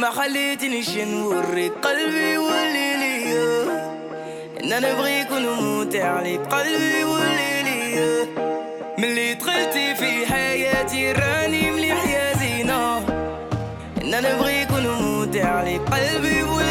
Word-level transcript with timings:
ما 0.00 0.10
خليتني 0.10 0.82
نوريك 1.04 1.72
قلبي 1.72 2.38
واللي 2.38 2.94
ليا 2.96 3.62
إن 4.64 4.72
أنا 4.72 4.92
نبغيك 4.92 5.30
ونموت 5.30 5.96
عليك 5.96 6.40
قلبي 6.40 7.04
واللي 7.04 7.62
ليا 7.62 8.26
ملي 8.98 9.34
دخلتي 9.34 9.94
في 9.94 10.26
حياتي 10.32 11.12
راني 11.12 11.70
مليح 11.70 12.06
يا 12.08 12.36
زينة 12.38 12.98
إن 14.02 14.14
أنا 14.14 14.34
نبغيك 14.34 14.70
ونموت 14.70 15.36
عليك 15.36 15.80
قلبي 15.80 16.42
واللي 16.42 16.69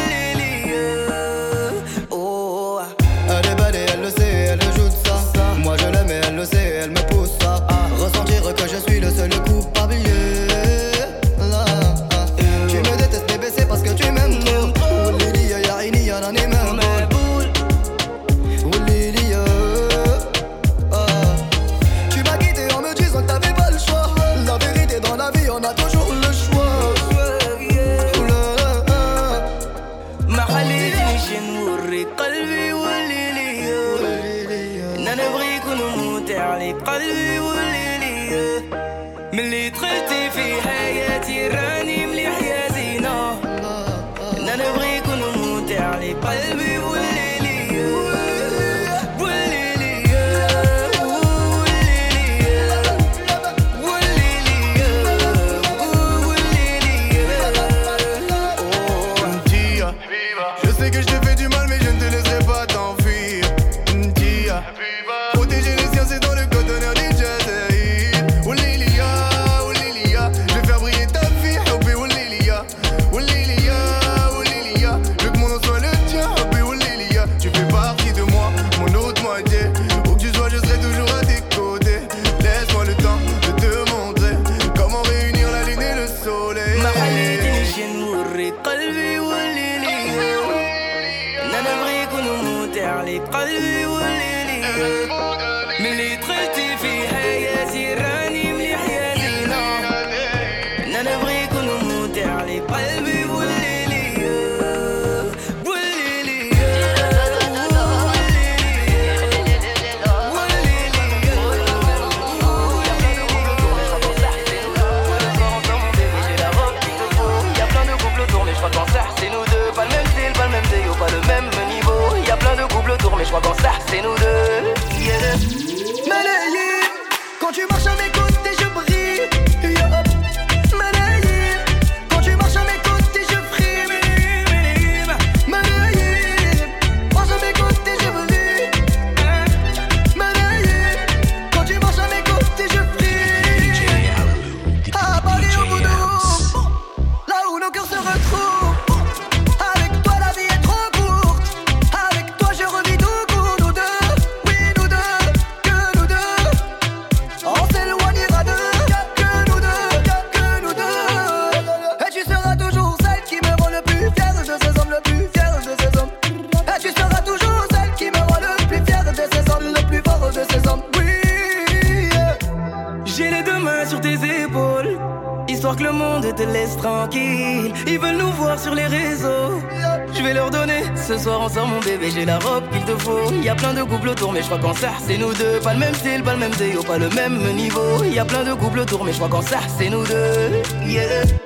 mais 189.04 189.12
je 189.12 189.16
crois 189.16 189.28
qu'en 189.28 189.42
ça, 189.42 189.60
c'est 189.78 189.88
nous 189.88 190.04
deux. 190.04 190.62
Yeah. 190.86 191.39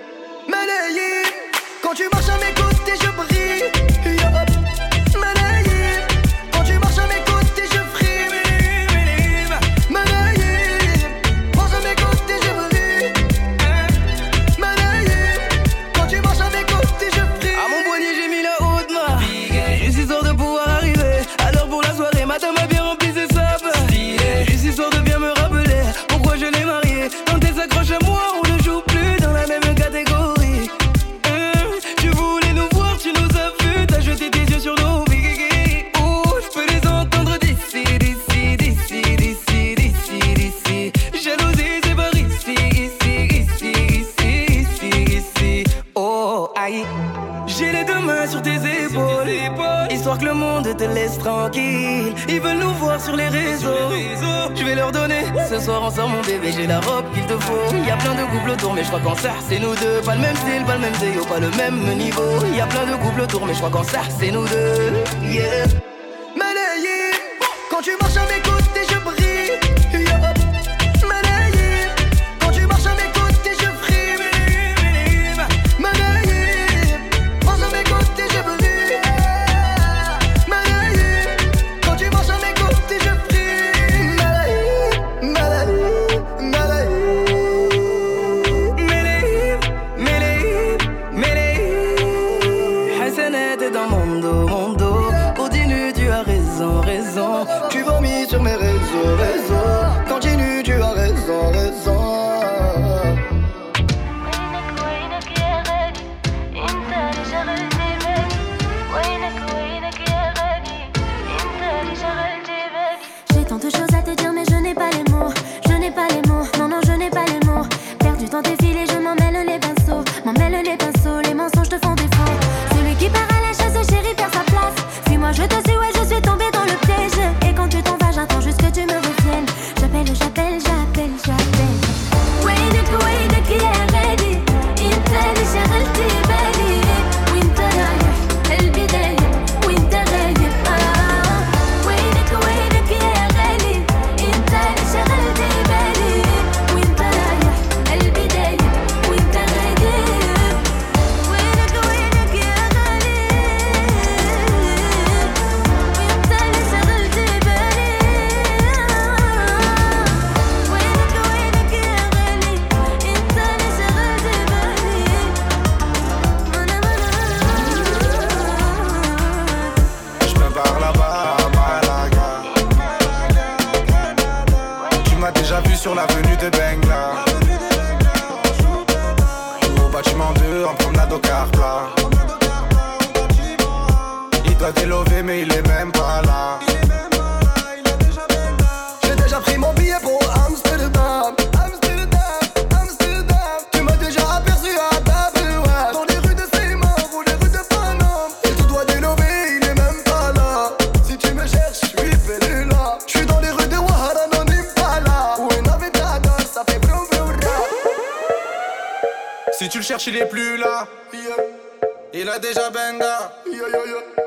C'est 64.21 64.31
nous 64.31 64.45
deux. 64.47 64.64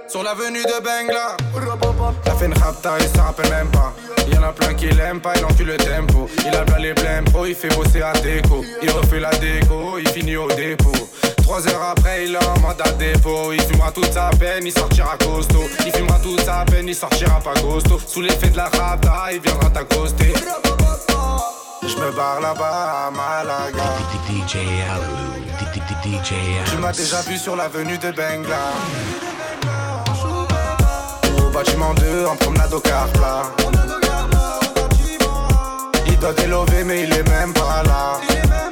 Sur 0.07 0.23
l'avenue 0.23 0.63
de 0.63 0.83
Bengla. 0.83 1.37
Fait 2.37 2.45
une 2.45 2.53
rapta, 2.53 2.97
il 2.99 3.07
s'en 3.07 3.23
rappelle 3.25 3.49
même 3.49 3.69
pas. 3.71 3.93
Y'en 4.33 4.43
a 4.43 4.51
plein 4.51 4.73
qui 4.73 4.87
l'aiment 4.87 5.19
pas, 5.19 5.33
il 5.35 5.45
encule 5.45 5.67
le 5.67 5.77
tempo. 5.77 6.29
Il 6.45 6.55
a 6.55 6.63
plein 6.63 6.79
les 6.79 6.93
blèmes 6.93 7.25
pro, 7.25 7.45
il 7.45 7.55
fait 7.55 7.73
bosser 7.75 8.01
à 8.01 8.13
déco. 8.13 8.63
Il 8.81 8.89
refait 8.91 9.19
la 9.19 9.31
déco, 9.31 9.97
il 9.99 10.07
finit 10.09 10.37
au 10.37 10.47
dépôt. 10.51 10.91
Trois 11.43 11.67
heures 11.67 11.83
après, 11.83 12.25
il 12.25 12.35
est 12.35 12.45
en 12.45 12.59
mandat 12.59 12.91
dépôt. 12.91 13.51
Il 13.53 13.61
fumera 13.61 13.91
toute 13.91 14.11
sa 14.11 14.29
peine, 14.39 14.65
il 14.65 14.71
sortira 14.71 15.17
costaud. 15.17 15.63
Il 15.85 15.91
fumera 15.91 16.19
toute 16.19 16.41
sa 16.41 16.63
peine, 16.65 16.87
il 16.87 16.95
sortira 16.95 17.39
pas 17.39 17.53
costaud. 17.59 17.99
Sous 18.05 18.21
l'effet 18.21 18.49
de 18.49 18.57
la 18.57 18.65
rapta, 18.65 19.31
il 19.31 19.39
viendra 19.41 19.69
t'accoster. 19.69 20.33
Je 21.81 21.95
me 21.95 22.11
barre 22.11 22.41
là-bas 22.41 23.07
à 23.07 23.11
Malaga. 23.11 23.83
DJ 24.29 24.57
Tu 26.69 26.77
m'as 26.77 26.91
déjà 26.91 27.21
vu 27.21 27.37
sur 27.37 27.55
l'avenue 27.55 27.97
de 27.97 28.11
Bengla. 28.11 29.26
Bâtiment 31.57 31.95
2 31.95 32.25
en 32.27 32.35
promenade 32.35 32.71
au 32.71 32.79
car 32.79 33.07
plat. 33.13 33.41
Il 36.05 36.19
doit 36.19 36.33
délover 36.33 36.83
mais 36.83 37.01
il 37.01 37.11
est 37.11 37.27
même 37.27 37.51
pas 37.51 37.81
là. 37.83 38.66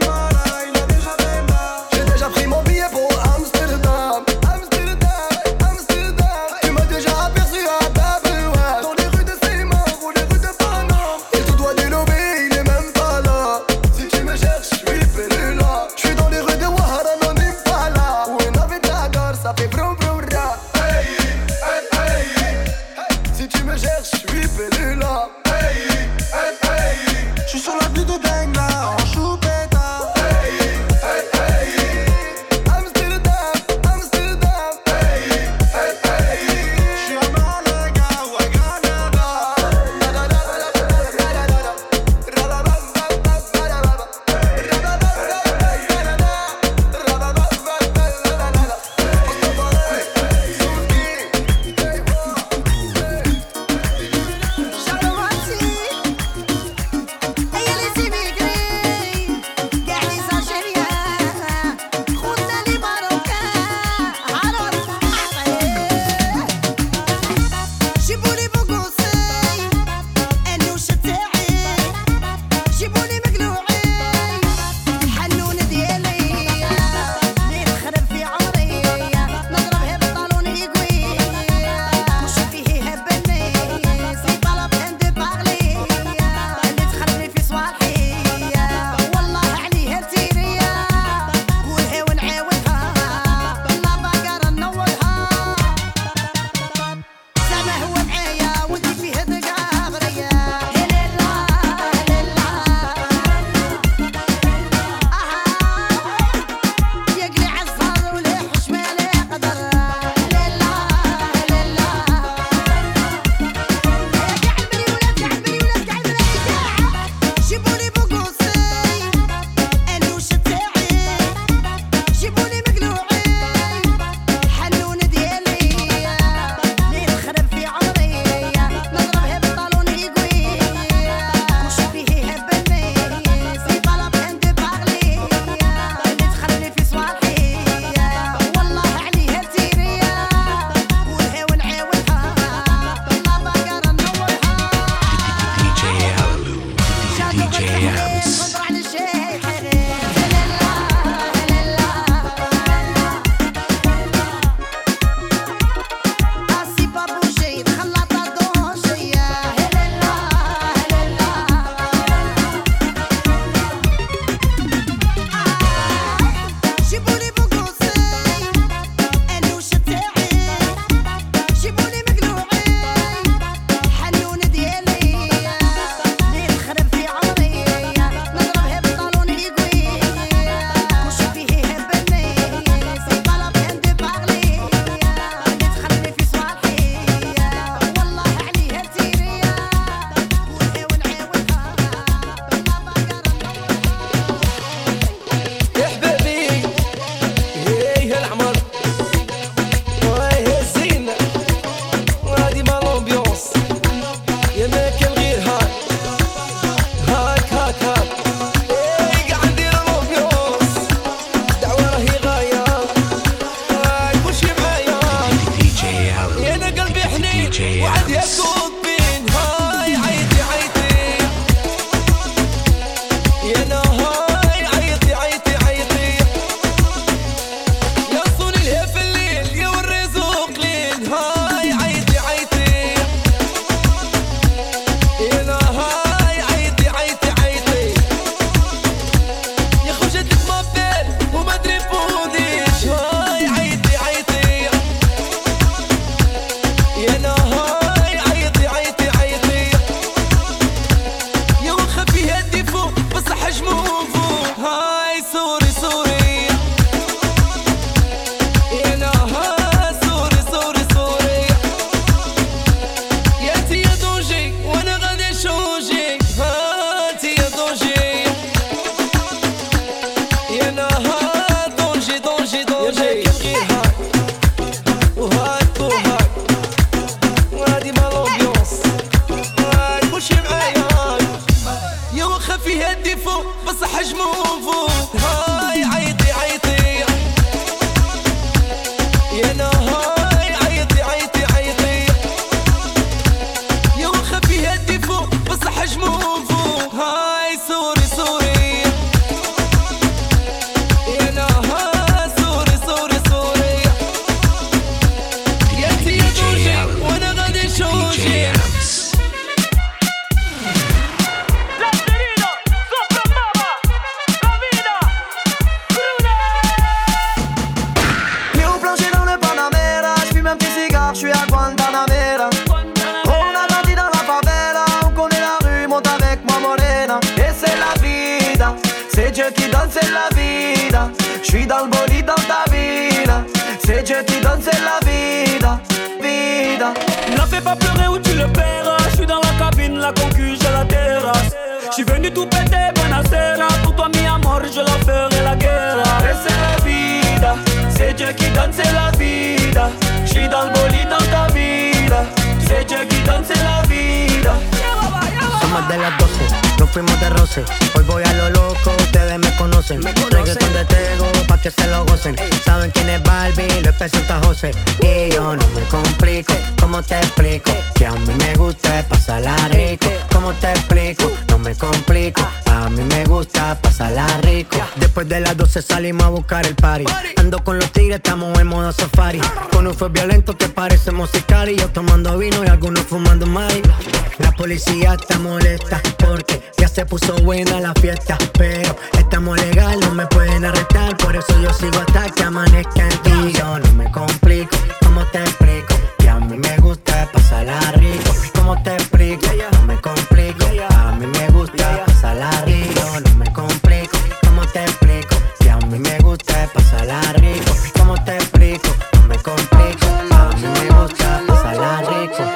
policía 384.56 385.16
está 385.20 385.38
molesta 385.40 386.02
porque 386.18 386.62
ya 386.78 386.88
se 386.88 387.06
puso 387.06 387.36
buena 387.44 387.80
la 387.80 387.94
fiesta. 387.94 388.38
Pero 388.58 388.96
estamos 389.18 389.60
legal, 389.60 390.00
no 390.00 390.12
me 390.14 390.26
pueden 390.28 390.66
arrestar. 390.66 391.16
Por 391.18 391.36
eso 391.36 391.60
yo 391.62 391.72
sigo 391.74 392.00
hasta 392.00 392.30
que 392.30 392.44
amanezca 392.44 393.04
en 393.04 393.22
ti. 393.22 393.54
Yo 393.58 393.80
no 393.80 393.94
me 393.94 394.10
complico, 394.12 394.78
¿cómo 395.02 395.26
te 395.26 395.40
explico? 395.40 395.96
Que 396.18 396.30
a 396.30 396.40
mí 396.40 396.58
me 396.58 396.78
gusta 396.78 397.30
pasarla 397.32 397.80
rico. 397.94 398.32
¿Cómo 398.56 398.82
te 398.82 398.94
explico? 398.94 399.48
No 399.74 399.82
me 399.84 400.00
complico, 400.02 400.66
a 400.90 401.12
mí 401.14 401.28
me 401.28 401.48
gusta 401.50 402.06
pasarla 402.06 402.50
rico. 402.66 402.94
Yo 402.96 403.20
no 403.20 403.36
me 403.36 403.54
complico, 403.54 404.18
¿cómo 404.44 404.66
te 404.68 404.84
explico? 404.84 405.36
Que 405.60 405.70
a 405.70 405.78
mí 405.78 406.00
me 406.00 406.18
gusta 406.20 406.70
pasarla 406.74 407.22
rico. 407.34 407.72
¿Cómo 407.98 408.24
te 408.24 408.36
explico? 408.36 408.90
No 409.14 409.28
me 409.28 409.38
complico, 409.38 410.08
a 410.32 410.50
mí 410.56 410.68
me 410.68 410.96
gusta 410.96 411.42
pasarla 411.48 412.02
rico. 412.02 412.55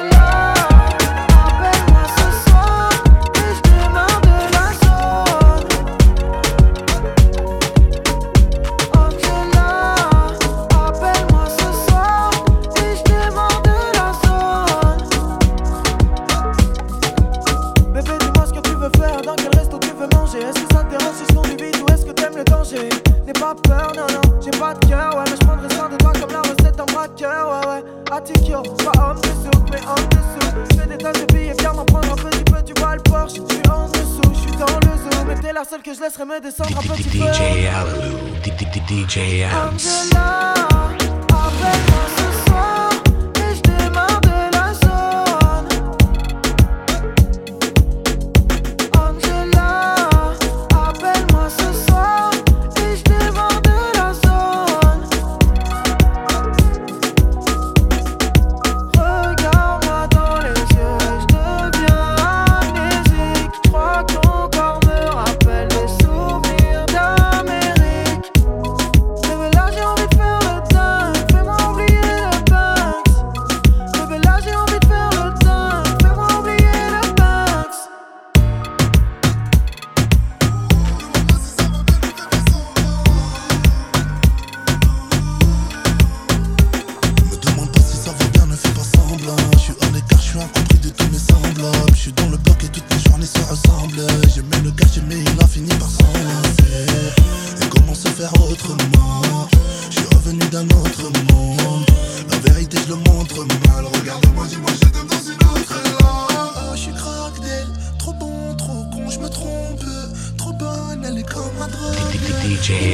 DJ 38.90 39.44
Ants. 39.44 40.29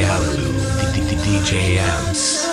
Dj 0.06 1.18
DJMs. 1.24 2.45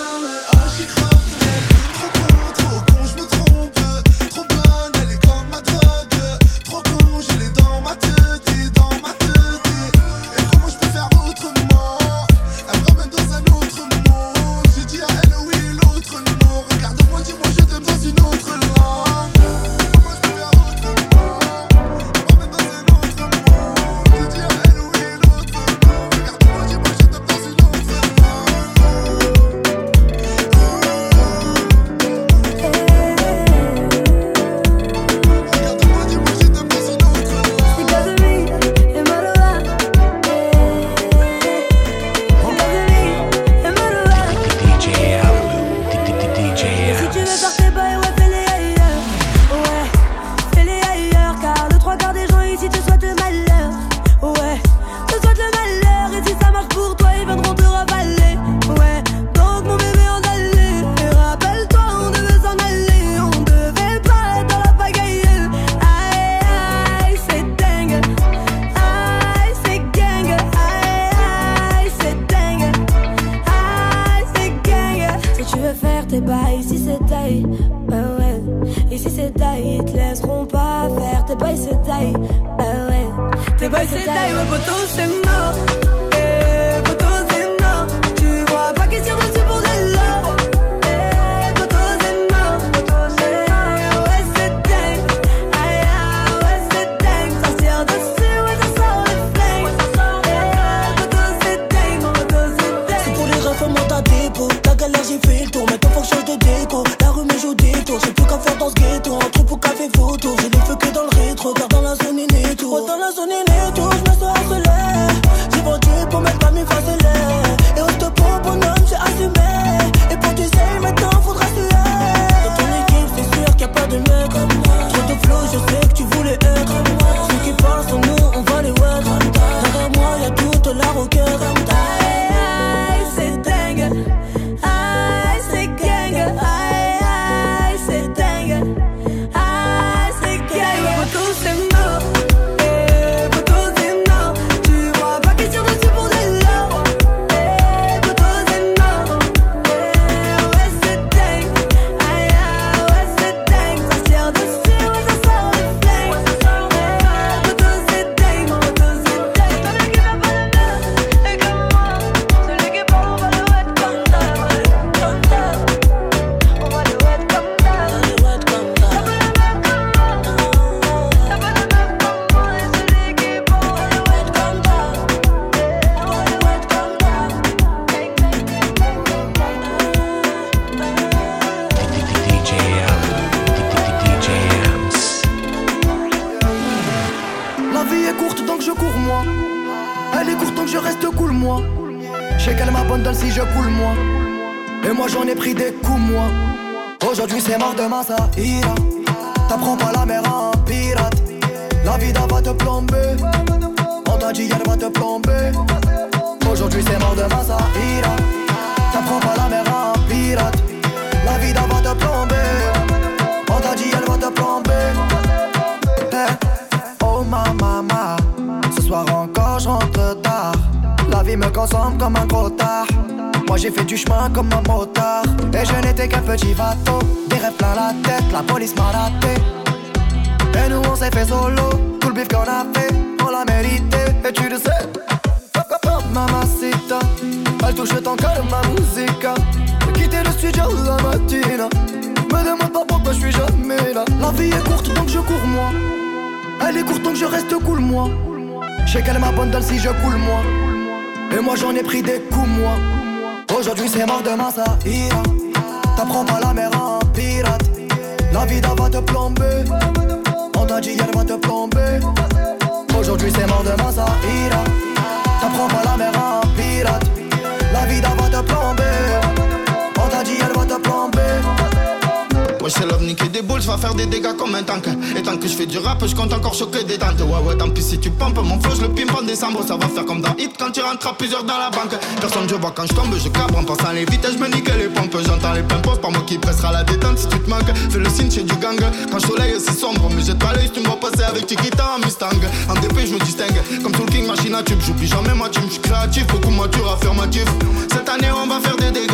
ça 279.74 279.88
va 279.88 279.94
faire 279.94 280.06
comme 280.06 280.22
dans 280.22 280.36
Hit 280.38 280.52
quand 280.60 280.72
tu 280.72 280.82
rentres 280.82 281.08
à 281.08 281.14
plusieurs 281.14 281.44
dans 281.44 281.58
la 281.58 281.70
banque. 281.72 281.98
Personne, 282.22 282.48
je 282.48 282.56
vois 282.56 282.72
quand 282.76 282.86
je 282.86 282.94
tombe, 282.94 283.16
je 283.18 283.30
cabre 283.30 283.58
en 283.58 283.64
pensant 283.64 283.92
les 283.92 284.06
vitesses, 284.06 284.34
je 284.34 284.38
me 284.38 284.48
nique 284.48 284.70
les 284.78 284.88
pompes. 284.88 285.18
J'entends 285.26 285.54
les 285.54 285.64
pimpos, 285.64 285.96
par 285.96 286.12
moi 286.12 286.22
qui 286.28 286.38
pressera 286.38 286.72
la 286.72 286.84
détente 286.84 287.18
si 287.18 287.28
tu 287.28 287.40
te 287.40 287.50
manques. 287.50 287.74
Fais 287.90 287.98
le 287.98 288.10
signe 288.10 288.30
chez 288.30 288.44
du 288.44 288.56
gang. 288.58 288.80
Quand 289.10 289.16
le 289.16 289.20
soleil 289.20 289.54
est 289.54 289.60
si 289.60 289.74
sombre, 289.74 290.10
mais 290.16 290.22
j'ai 290.22 290.36
pas 290.36 290.54
l'œil, 290.54 290.70
tu 290.72 290.80
me 290.82 290.86
vois 290.86 291.00
passer 291.00 291.24
avec 291.24 291.48
tes 291.48 291.56
guitares 291.56 291.98
en 291.98 292.06
Mustang. 292.06 292.30
En 292.70 292.74
DP, 292.76 293.08
je 293.08 293.14
me 293.14 293.20
distingue. 293.20 293.60
Comme 293.82 293.92
tout 293.94 294.04
le 294.06 294.12
King 294.12 294.28
Machine 294.28 294.54
à 294.54 294.62
tube, 294.62 294.80
j'oublie 294.86 295.08
jamais 295.08 295.34
ma 295.34 295.50
team, 295.50 295.64
je 295.66 295.74
suis 295.74 295.82
créatif, 295.82 296.28
beaucoup 296.28 296.52
mature, 296.52 296.92
affirmatif. 296.92 297.46
Cette 297.92 298.10
année, 298.10 298.30
on 298.32 298.48
va 298.48 298.60
faire 298.60 298.76
des 298.78 298.92
dégâts. 298.92 299.14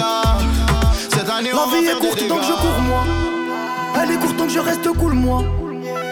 Cette 1.10 1.30
année, 1.30 1.52
on 1.54 1.70
ma 1.70 1.78
vie 1.78 1.86
va 1.86 1.92
est 1.94 2.00
courte, 2.00 2.28
donc 2.28 2.42
je 2.42 2.52
cours 2.52 2.82
moi. 2.86 3.04
Elle 4.02 4.12
est 4.12 4.20
courte, 4.20 4.36
donc 4.36 4.50
je 4.50 4.60
reste 4.60 4.90
cool 4.98 5.14
moi. 5.14 5.42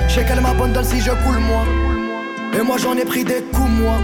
Je 0.08 0.14
sais 0.14 0.26
qu'elle 0.26 0.42
m'abandonne 0.42 0.86
si 0.86 1.02
je 1.02 1.12
coule 1.12 1.40
moi. 1.40 1.64
Et 2.58 2.64
moi 2.64 2.78
j'en 2.78 2.96
ai 2.96 3.04
pris 3.04 3.26
des 3.26 3.44
coups 3.52 3.70
moi 3.70 3.98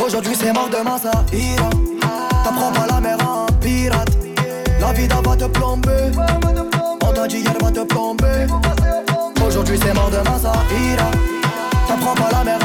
Aujourd'hui 0.00 0.34
c'est 0.38 0.52
mort, 0.52 0.68
demain 0.70 0.98
ça 0.98 1.10
ira. 1.32 1.70
T'apprends 2.44 2.72
pas 2.72 2.86
la 2.86 3.00
mer 3.00 3.16
à 3.20 3.46
un 3.46 3.52
pirate. 3.60 4.08
La 4.80 4.92
vida 4.92 5.16
va 5.24 5.36
te 5.36 5.44
plomber. 5.44 6.10
On 7.02 7.12
t'a 7.12 7.26
dit 7.26 7.38
hier 7.38 7.54
va 7.60 7.70
te 7.70 7.84
plomber. 7.84 8.46
Aujourd'hui 9.46 9.78
c'est 9.82 9.94
mort, 9.94 10.10
demain 10.10 10.38
ça 10.38 10.52
ira. 10.90 11.10
T'apprends 11.88 12.14
pas 12.14 12.30
la 12.32 12.44
mer 12.44 12.58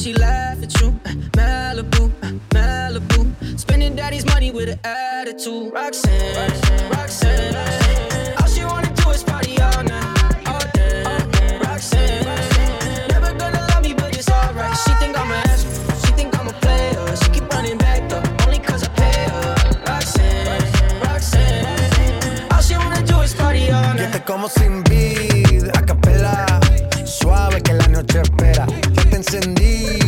she 0.00 0.14
laugh 0.14 0.62
at 0.62 0.80
you. 0.80 0.92
Malibu, 1.36 2.10
Malibu. 2.54 3.58
Spending 3.58 3.94
daddy's 3.94 4.24
money 4.24 4.50
with 4.50 4.70
an 4.70 4.80
attitude. 4.82 5.72
Roxanne, 5.72 6.36
Roxanne. 6.90 7.54
Roxanne. 7.54 8.34
All 8.40 8.48
she 8.48 8.64
wanna 8.64 8.90
do 8.94 9.10
is 9.10 9.22
party 9.22 9.60
all 9.60 9.82
night. 9.84 10.48
All 10.48 10.64
day, 10.72 11.02
all 11.04 11.20
day. 11.32 11.58
Roxanne. 11.58 12.24
Roxanne. 12.24 13.08
Never 13.08 13.32
gonna 13.34 13.60
love 13.70 13.82
me, 13.82 13.92
but 13.92 14.16
it's 14.16 14.30
alright. 14.30 14.76
She 14.84 14.92
think 15.00 15.18
I'm 15.18 15.32
a 15.32 15.42
She 16.02 16.12
think 16.12 16.38
I'm 16.38 16.48
a 16.48 16.52
player. 16.64 17.16
She 17.16 17.28
keep 17.34 17.52
running 17.52 17.76
back 17.76 18.08
though, 18.08 18.22
only 18.46 18.58
cause 18.58 18.82
I 18.84 18.88
pay 19.00 19.28
her. 19.32 19.54
Roxanne, 19.86 20.62
Roxanne. 21.04 22.48
All 22.52 22.62
she 22.62 22.74
wanna 22.74 23.02
do 23.04 23.20
is 23.20 23.34
party 23.34 23.70
all 23.70 23.82
night. 23.82 23.98
Get 23.98 24.12
the 24.14 24.20
como 24.20 24.48
sin 24.48 24.82
vida. 24.84 25.29
Ya 29.40 29.99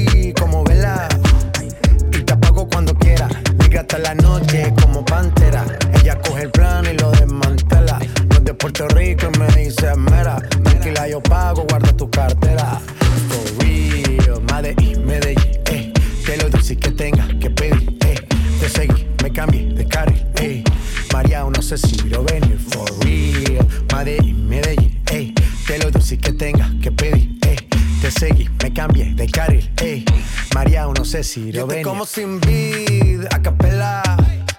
Lo 31.52 31.68
venir. 31.68 31.84
como 31.84 32.04
sin 32.04 32.40
vid, 32.40 33.26
a 33.30 33.40
capela. 33.40 34.02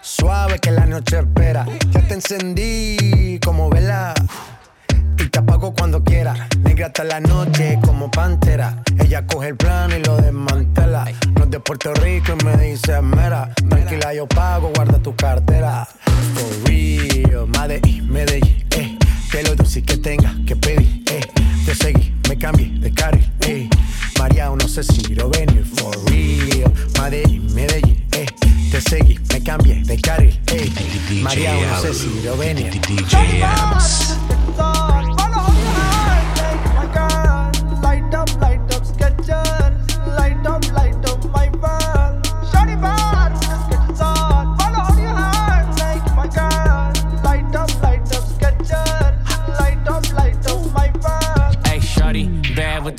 Suave 0.01 0.59
que 0.59 0.71
la 0.71 0.85
noche 0.85 1.19
espera. 1.19 1.65
Ya 1.91 2.07
te 2.07 2.13
encendí 2.13 3.37
como 3.43 3.69
vela. 3.69 4.13
Y 5.19 5.27
te 5.27 5.39
apago 5.39 5.73
cuando 5.73 6.01
quiera. 6.05 6.47
Negra 6.63 6.87
hasta 6.87 7.03
la 7.03 7.19
noche 7.19 7.77
como 7.83 8.09
pantera. 8.09 8.81
Ella 8.97 9.27
coge 9.27 9.49
el 9.49 9.57
plano 9.57 9.97
y 9.97 10.03
lo 10.03 10.15
desmantela. 10.15 11.03
No 11.35 11.43
es 11.43 11.51
de 11.51 11.59
Puerto 11.59 11.93
Rico 11.95 12.33
y 12.39 12.45
me 12.45 12.55
dice 12.55 13.01
mera. 13.01 13.53
Tranquila, 13.67 14.13
yo 14.13 14.25
pago, 14.25 14.71
guarda 14.73 14.99
tu 14.99 15.13
cartera. 15.17 15.85
For 16.33 16.69
real, 16.69 17.45
Medellín, 17.59 18.09
Medellín, 18.09 18.65
eh. 18.77 18.97
Que 19.29 19.43
lo 19.43 19.53
dulce 19.55 19.83
que 19.83 19.97
tenga 19.97 20.33
que 20.47 20.55
pedir, 20.55 21.03
eh. 21.11 21.19
Te 21.65 21.75
seguí, 21.75 22.13
me 22.33 22.39
cambié 22.39 22.65
de 22.79 22.91
carril, 22.91 23.31
eh. 23.41 23.69
María, 24.17 24.49
no 24.49 24.67
sé 24.67 24.83
si 24.83 25.13
lo 25.13 25.29
venir. 25.29 25.63
For 25.75 25.95
real, 26.05 26.73
Medellín, 26.99 27.53
Medellín, 27.53 28.03
eh. 28.11 28.25
Te 28.71 28.81
seguí, 28.81 29.19
me 29.31 29.43
cambié 29.43 29.83
de 29.83 29.99
carril, 30.01 30.39
eh. 30.47 30.71
María, 31.21 31.53
no 31.53 31.79
sé 31.79 31.93
si 31.93 32.21
lo 32.23 32.35
venir. 32.35 32.71
DJ 32.81 33.43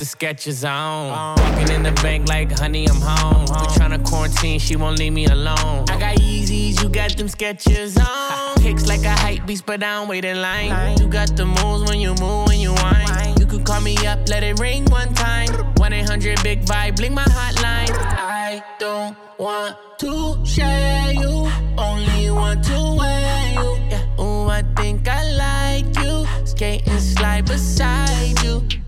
the 0.05 0.17
Skechers 0.17 0.69
on. 0.69 1.37
Walking 1.39 1.75
in 1.75 1.83
the 1.83 1.93
bank 2.03 2.29
like, 2.29 2.51
honey, 2.53 2.87
I'm 2.87 3.01
home. 3.01 3.43
We 3.43 3.67
tryna 3.77 4.05
quarantine, 4.05 4.59
she 4.59 4.77
won't 4.77 4.99
leave 4.99 5.13
me 5.13 5.27
alone. 5.27 5.85
I 5.89 5.99
got 5.99 6.17
Yeezys, 6.17 6.83
you 6.83 6.89
got 6.89 7.17
them 7.17 7.29
Skechers 7.29 7.97
on. 7.99 8.63
Pics 8.63 8.87
like 8.87 9.05
a 9.05 9.17
hype 9.25 9.47
beast, 9.47 9.65
but 9.67 9.83
I 9.83 10.01
don't 10.01 10.09
wait 10.09 10.25
in 10.25 10.41
line. 10.43 10.99
You 10.99 11.09
got 11.09 11.37
the 11.37 11.47
moves 11.47 11.89
when 11.89 12.01
you 12.01 12.15
move, 12.21 12.49
when 12.49 12.61
you 12.61 12.73
whine. 12.73 13.35
You 13.39 13.47
could 13.47 13.65
call 13.65 13.81
me 13.81 13.97
up, 14.07 14.29
let 14.29 14.43
it 14.43 14.59
ring 14.59 14.85
one 14.87 15.13
time. 15.15 15.49
1 15.77 15.93
800 15.93 16.43
Big 16.43 16.65
Vibe, 16.65 16.97
blink 16.97 17.15
my 17.15 17.25
hotline. 17.25 17.91
I 17.91 18.63
don't 18.79 19.17
want 19.39 19.77
to 20.01 20.45
share 20.45 21.13
you, 21.13 21.49
only 21.79 22.31
want 22.31 22.65
to 22.65 22.97
wear 22.99 23.53
you. 23.53 23.69
Yeah, 23.91 24.21
ooh, 24.21 24.49
I 24.49 24.63
think 24.77 25.09
I 25.09 25.23
like 25.45 25.97
you. 26.05 26.27
Skate 26.45 26.87
and 26.87 27.01
slide 27.01 27.47
beside 27.47 28.43
you. 28.43 28.84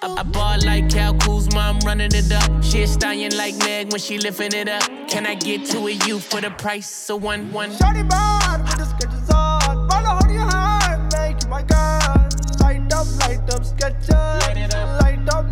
I, 0.00 0.14
I 0.18 0.22
bought 0.22 0.64
like 0.64 0.90
Kyle 0.92 1.14
Kuzma, 1.14 1.58
I'm 1.58 1.78
running 1.80 2.10
it 2.14 2.30
up. 2.30 2.62
She 2.62 2.82
a 2.82 2.86
stallion 2.86 3.36
like 3.36 3.56
Meg 3.58 3.90
when 3.90 4.00
she 4.00 4.18
lifting 4.18 4.52
it 4.54 4.68
up. 4.68 4.82
Can 5.08 5.26
I 5.26 5.34
get 5.34 5.64
to 5.70 5.86
a 5.88 5.90
you 5.90 6.20
for 6.20 6.40
the 6.40 6.50
price 6.50 7.10
of 7.10 7.22
one 7.22 7.52
one? 7.52 7.70
Shawty 7.72 8.08
bad, 8.08 8.62
with 8.62 8.78
the 8.78 8.84
Skechers 8.84 9.34
on. 9.34 9.88
Follow 9.88 10.18
on 10.22 10.32
your 10.32 10.42
heart, 10.42 11.12
make 11.12 11.42
you 11.42 11.48
my 11.48 11.62
girl. 11.62 12.28
Light 12.60 12.92
up, 12.92 13.06
light 13.20 13.50
up, 13.50 13.62
Skechers. 13.62 14.40
Light 14.46 14.74
up, 14.74 15.00
light 15.02 15.28
up, 15.30 15.46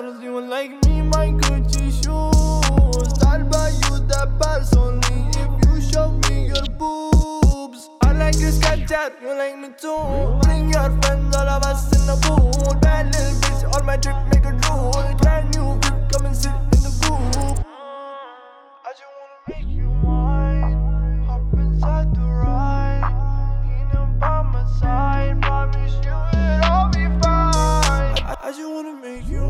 Skechers, 0.00 0.22
you 0.22 0.40
like 0.40 0.70
me, 0.86 1.02
my 1.02 1.28
Gucci 1.28 1.90
shoes. 1.92 3.22
I'll 3.22 3.44
buy 3.44 3.68
you 3.68 3.98
the 4.06 4.32
best 4.38 4.76
only 4.76 5.28
if 5.38 5.50
you 5.66 5.92
show 5.92 6.10
me 6.28 6.46
your 6.46 6.64
boobs. 6.78 7.90
I 8.00 8.12
like 8.12 8.38
your 8.40 8.50
Skechers, 8.50 9.20
you 9.20 9.28
like 9.28 9.58
me 9.58 9.68
too. 9.76 10.38
Bring 10.42 10.70
your 10.70 10.90
friends, 11.02 11.36
all 11.36 11.48
of 11.48 11.62
us 11.64 11.92
in 12.00 12.06
the 12.06 12.16
pool. 12.22 12.74
Bad 12.80 13.06
little 13.14 13.40
bitch, 13.40 13.78
on 13.78 13.84
my 13.84 13.96
trip, 13.98 14.16
make 14.32 14.44
a 14.46 14.52
drool. 14.60 14.92
Brand 15.18 15.54
new 15.54 15.74
whip, 15.74 16.10
come 16.12 16.26
and 16.26 16.36
sit 16.36 16.50
in 16.50 16.82
the 16.82 16.92
group. 17.02 17.66
I 18.84 18.92
just 18.92 19.12
wanna 19.18 19.38
make 19.48 19.68
you 19.76 19.88
mine. 20.02 21.24
Hop 21.26 21.52
inside 21.52 22.14
the 22.14 22.22
ride. 22.22 23.04
Up 23.92 24.18
by 24.18 24.42
my 24.42 24.64
side. 24.80 25.42
Promise 25.42 25.92
you 26.04 26.16
it'll 26.38 26.88
be 26.88 27.04
fine. 27.20 28.14
I 28.42 28.52
just 28.56 28.70
wanna 28.70 28.94
make 29.02 29.28
you 29.28 29.49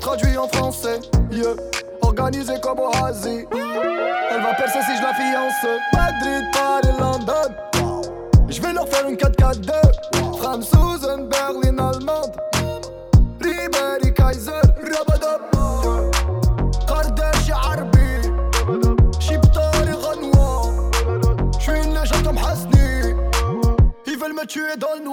traduit 0.00 0.36
en 0.38 0.48
français. 0.48 1.00
Yeah. 1.30 1.54
Organisé 2.02 2.54
comme 2.62 2.78
au 2.78 2.90
Asie. 3.04 3.44
Elle 3.52 4.42
va 4.42 4.54
percer 4.54 4.78
si 4.82 4.96
je 4.96 5.02
la 5.02 5.12
fiance. 5.14 5.66
Madrid, 5.92 6.44
Paris, 6.52 6.96
London. 6.98 8.02
Je 8.48 8.60
vais 8.62 8.72
leur 8.72 8.88
faire 8.88 9.08
une 9.08 9.16
4-4-2. 9.16 9.72
Franzosen, 10.38 11.28
Berlin, 11.28 11.78
allemande. 11.78 12.36
Ribéry, 13.40 14.14
Kaiser, 14.14 14.62
Rabadab. 14.82 15.42
قرداش 16.88 17.50
عربي 17.50 18.22
شبطاري 19.18 19.92
غنوة 19.92 20.90
J'suis 21.58 21.84
une 21.84 21.94
légende 21.94 22.24
comme 22.24 22.38
Hasni 22.38 23.14
Ils 24.06 24.18
veulent 24.18 24.34
me 24.34 24.46
tuer 24.46 24.76
dans 24.78 24.94
le 24.94 25.06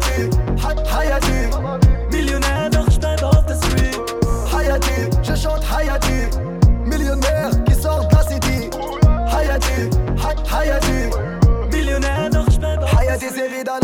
حياتي 0.00 0.88
حياتي 0.94 1.50
مليونير 2.12 2.70
doch 2.70 2.90
steil 2.92 3.24
auf 3.24 3.44
der 3.46 3.56
Street 3.56 4.00
حياتي 4.52 5.10
je 5.26 5.34
chante 5.42 5.64
حياتي 5.64 6.30
millionnaire 6.90 7.50
qui 7.66 7.74
sort 7.82 8.08
de 8.08 8.14
la 8.16 8.22
city. 8.30 8.70
حياتي 9.32 9.90
حياتي 10.48 11.10
مليونير 11.72 12.30
doch 12.32 12.50
steil 12.52 12.78
auf 12.82 12.94
حياتي 12.96 13.28
زي 13.28 13.60
غدا 13.60 13.79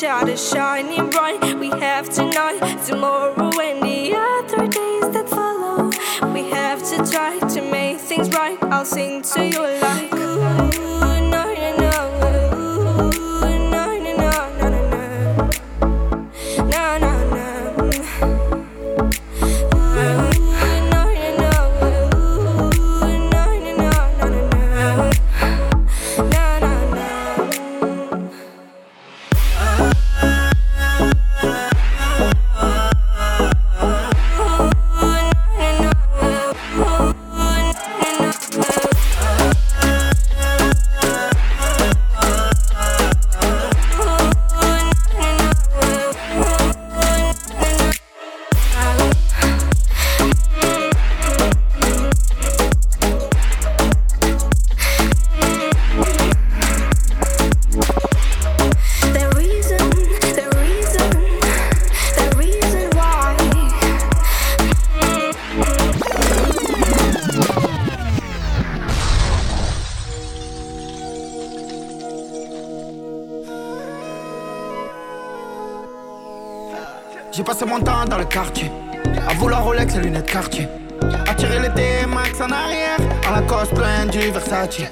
each 0.00 0.08
other 0.08 0.36
shining 0.36 1.10
bright. 1.10 1.58
We 1.58 1.68
have 1.68 2.08
tonight, 2.08 2.78
tomorrow, 2.86 3.50
and 3.60 3.82
the 3.82 4.14
other 4.14 4.66
days 4.66 5.10
that 5.12 5.28
follow. 5.28 5.90
We 6.32 6.48
have 6.50 6.82
to 6.90 7.10
try 7.10 7.38
to 7.38 7.70
make 7.70 7.98
things 7.98 8.30
right. 8.30 8.56
I'll 8.62 8.86
sing 8.86 9.20
to 9.22 9.46
you 9.46 9.60
like. 9.60 10.14
Ooh, 10.14 11.09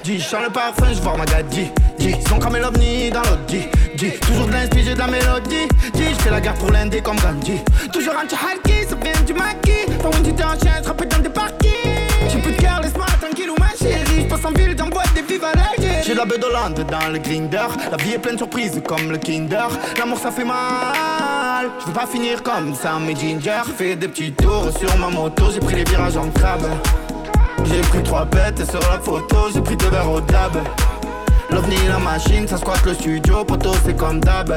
Dis, 0.09 0.19
je 0.19 0.35
le 0.37 0.49
parfum, 0.49 0.91
je 0.91 0.99
vois 1.01 1.15
ma 1.15 1.25
gadji 1.25 1.69
Dis, 1.99 2.15
ils 2.19 2.33
ont 2.33 2.39
cramé 2.39 2.59
l'ovni 2.59 3.11
dans 3.11 3.21
l'Audi. 3.21 3.67
Toujours 4.19 4.47
de 4.47 4.53
l'inspire, 4.53 4.95
de 4.95 4.97
la 4.97 5.05
mélodie. 5.05 5.67
Dis, 5.93 6.09
je 6.09 6.23
fais 6.23 6.31
la 6.31 6.41
guerre 6.41 6.55
pour 6.55 6.71
l'Indé 6.71 6.99
comme 6.99 7.17
Gandhi. 7.17 7.59
Toujours 7.93 8.15
anti-halki, 8.15 8.89
ça 8.89 8.95
vient 8.95 9.21
du 9.27 9.33
maquis. 9.33 9.85
Pour 10.01 10.11
une 10.15 10.23
petite 10.23 10.43
enchaîne, 10.43 10.81
je 10.83 11.05
dans 11.05 11.21
des 11.21 11.29
parkings 11.29 11.69
J'ai 12.27 12.39
plus 12.39 12.53
de 12.53 12.57
cœur, 12.59 12.81
laisse-moi 12.81 13.05
tranquille 13.21 13.51
ou 13.51 13.55
ma 13.59 13.67
chérie. 13.77 14.23
Je 14.23 14.27
passe 14.27 14.45
en 14.45 14.49
ville, 14.49 14.75
j'envoie 14.75 15.03
des 15.13 15.21
vives 15.21 15.43
à 15.43 15.51
J'ai 16.03 16.13
de 16.13 16.17
la 16.17 16.25
beuh 16.25 16.39
d'Hollande 16.39 16.83
dans 16.89 17.13
le 17.13 17.19
grinder. 17.19 17.67
La 17.91 17.97
vie 17.97 18.13
est 18.13 18.17
pleine 18.17 18.33
de 18.33 18.39
surprises 18.39 18.81
comme 18.87 19.11
le 19.11 19.19
Kinder. 19.19 19.67
L'amour 19.99 20.17
ça 20.17 20.31
fait 20.31 20.43
mal. 20.43 21.69
Je 21.81 21.85
veux 21.85 21.93
pas 21.93 22.07
finir 22.07 22.41
comme 22.41 22.73
Sam 22.73 23.07
et 23.07 23.15
Ginger. 23.15 23.61
Fais 23.77 23.95
des 23.95 24.07
petits 24.07 24.31
tours 24.31 24.71
sur 24.75 24.97
ma 24.97 25.09
moto 25.09 25.51
J'ai 25.53 25.59
pris 25.59 25.75
les 25.75 25.83
virages 25.83 26.17
en 26.17 26.31
crabe 26.31 26.65
J'ai 27.69 27.81
pris 27.81 28.03
trois 28.03 28.25
bêtes 28.25 28.69
sur 28.69 28.79
la 28.91 28.99
photo 28.99 29.37
J'ai 29.53 29.61
pris 29.61 29.77
deux 29.77 29.89
verres 29.89 30.11
au 30.11 30.21
dab 30.21 30.51
L'ovni 31.51 31.75
la 31.87 31.99
machine 31.99 32.47
ça 32.47 32.57
squatte 32.57 32.85
le 32.85 32.93
studio 32.93 33.43
Poto 33.45 33.71
c'est 33.85 33.95
comme 33.95 34.19
d'hab 34.19 34.51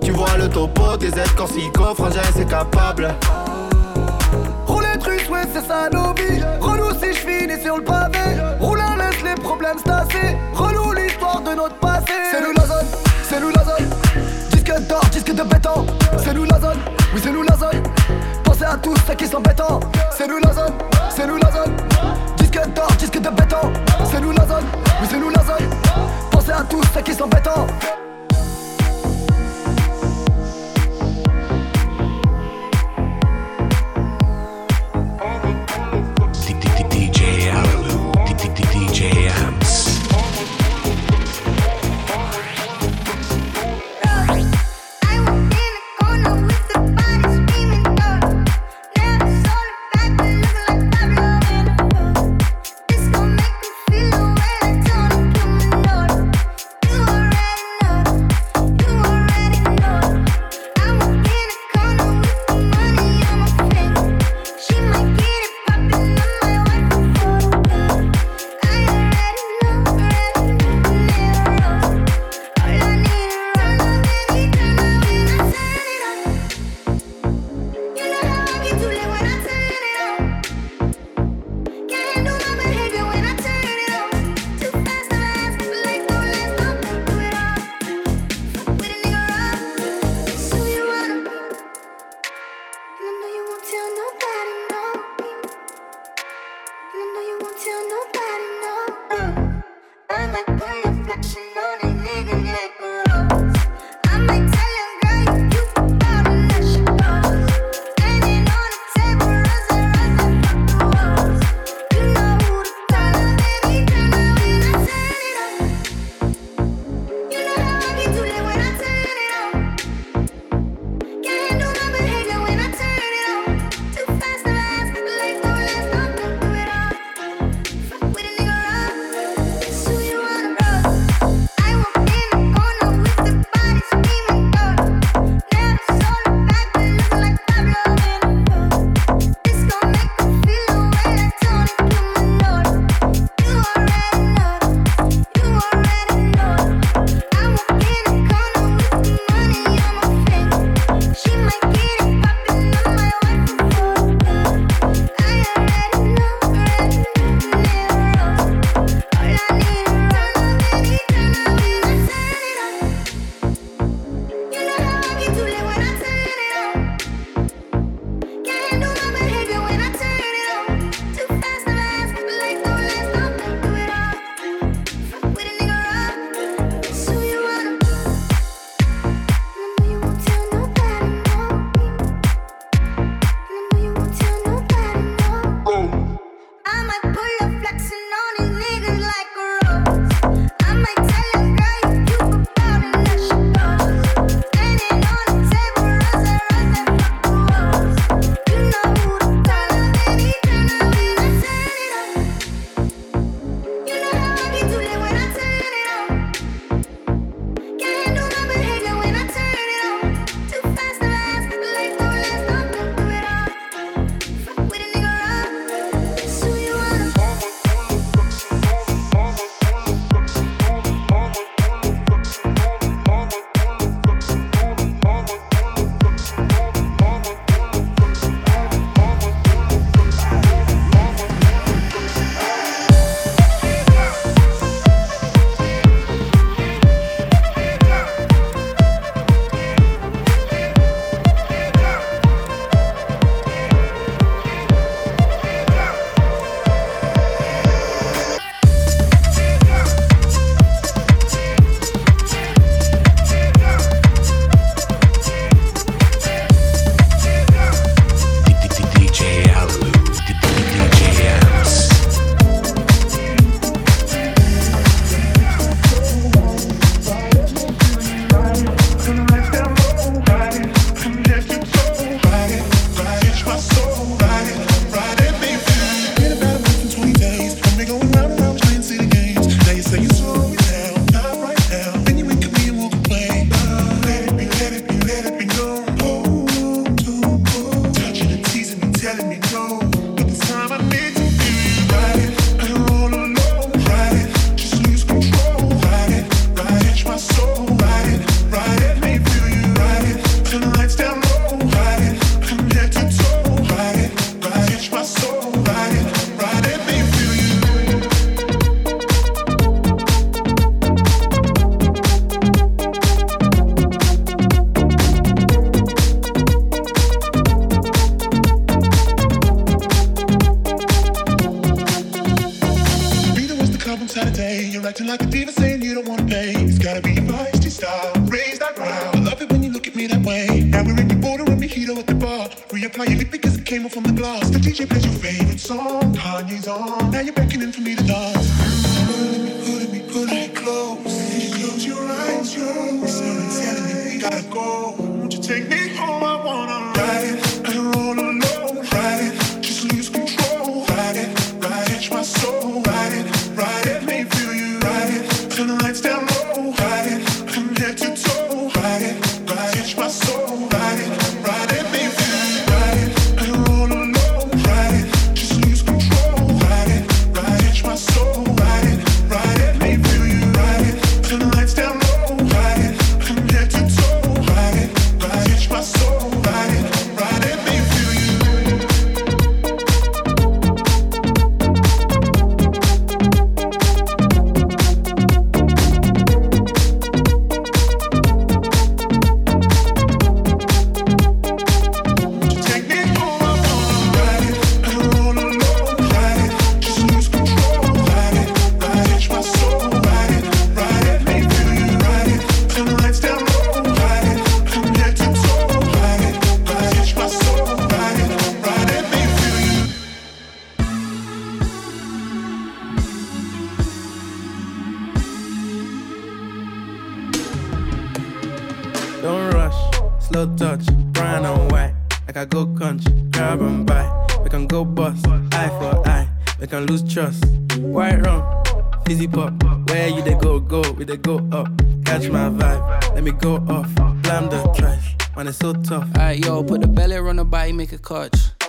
Tu 0.00 0.10
vois 0.10 0.36
le 0.36 0.48
topo 0.48 0.96
des 0.96 1.08
aides 1.08 1.34
corsico 1.36 1.94
Frangin 1.94 2.20
c'est 2.34 2.48
capable 2.48 3.14
Rouler 4.66 4.98
truc, 4.98 5.26
ouais, 5.30 5.42
c'est 5.54 5.64
ça 5.64 5.88
nos 5.92 6.12
vies. 6.14 6.42
Relou 6.60 6.90
si 7.00 7.12
je 7.12 7.18
finis 7.18 7.62
sur 7.62 7.76
le 7.76 7.84
pavé. 7.84 8.18
Roulant 8.58 8.96
laisse 8.96 9.22
les 9.22 9.40
problèmes 9.40 9.78
se 9.78 9.84
tasser. 9.84 10.36
Relou 10.52 10.92
l'histoire 10.92 11.40
de 11.40 11.54
notre 11.54 11.76
passé. 11.76 12.12
C'est 12.30 12.40
nous 12.40 12.52
la 12.52 12.66
zone, 12.66 12.86
c'est 13.22 13.40
nous 13.40 13.50
la 13.50 13.64
zone. 13.64 13.88
Disque 14.50 14.88
d'or, 14.88 15.00
disque 15.12 15.32
de 15.32 15.42
béton. 15.42 15.86
C'est 16.18 16.34
nous 16.34 16.44
la 16.44 16.58
zone, 16.60 16.78
oui, 17.14 17.20
c'est 17.22 17.30
nous 17.30 17.42
la 17.42 17.56
zone. 17.56 17.82
Pensez 18.58 18.72
à 18.72 18.76
tous 18.78 18.96
ceux 19.06 19.14
qui 19.14 19.26
sont 19.26 19.40
bétons. 19.40 19.80
C'est 20.10 20.26
nous 20.26 20.38
la 20.38 20.50
zone, 20.50 20.72
c'est 21.10 21.26
nous 21.26 21.36
la 21.36 21.50
zone. 21.52 21.76
Disque 22.38 22.58
d'or, 22.74 22.88
disque 22.98 23.20
de 23.20 23.28
béton. 23.28 23.70
C'est 24.10 24.18
nous 24.18 24.32
la 24.32 24.46
zone, 24.46 24.64
c'est 25.10 25.18
nous 25.18 25.28
la 25.28 25.42
zone. 25.42 25.68
Pensez 26.30 26.52
à 26.52 26.62
tous 26.62 26.82
ceux 26.94 27.02
qui 27.02 27.12
sont 27.12 27.26
bétons. 27.26 27.66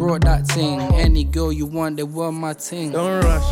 brought 0.00 0.22
that 0.22 0.46
thing. 0.46 0.80
Any 0.94 1.24
girl 1.24 1.52
you 1.52 1.66
want, 1.66 1.98
they 1.98 2.02
want 2.02 2.34
my 2.34 2.54
ting. 2.54 2.92
Don't 2.92 3.22
rush, 3.22 3.48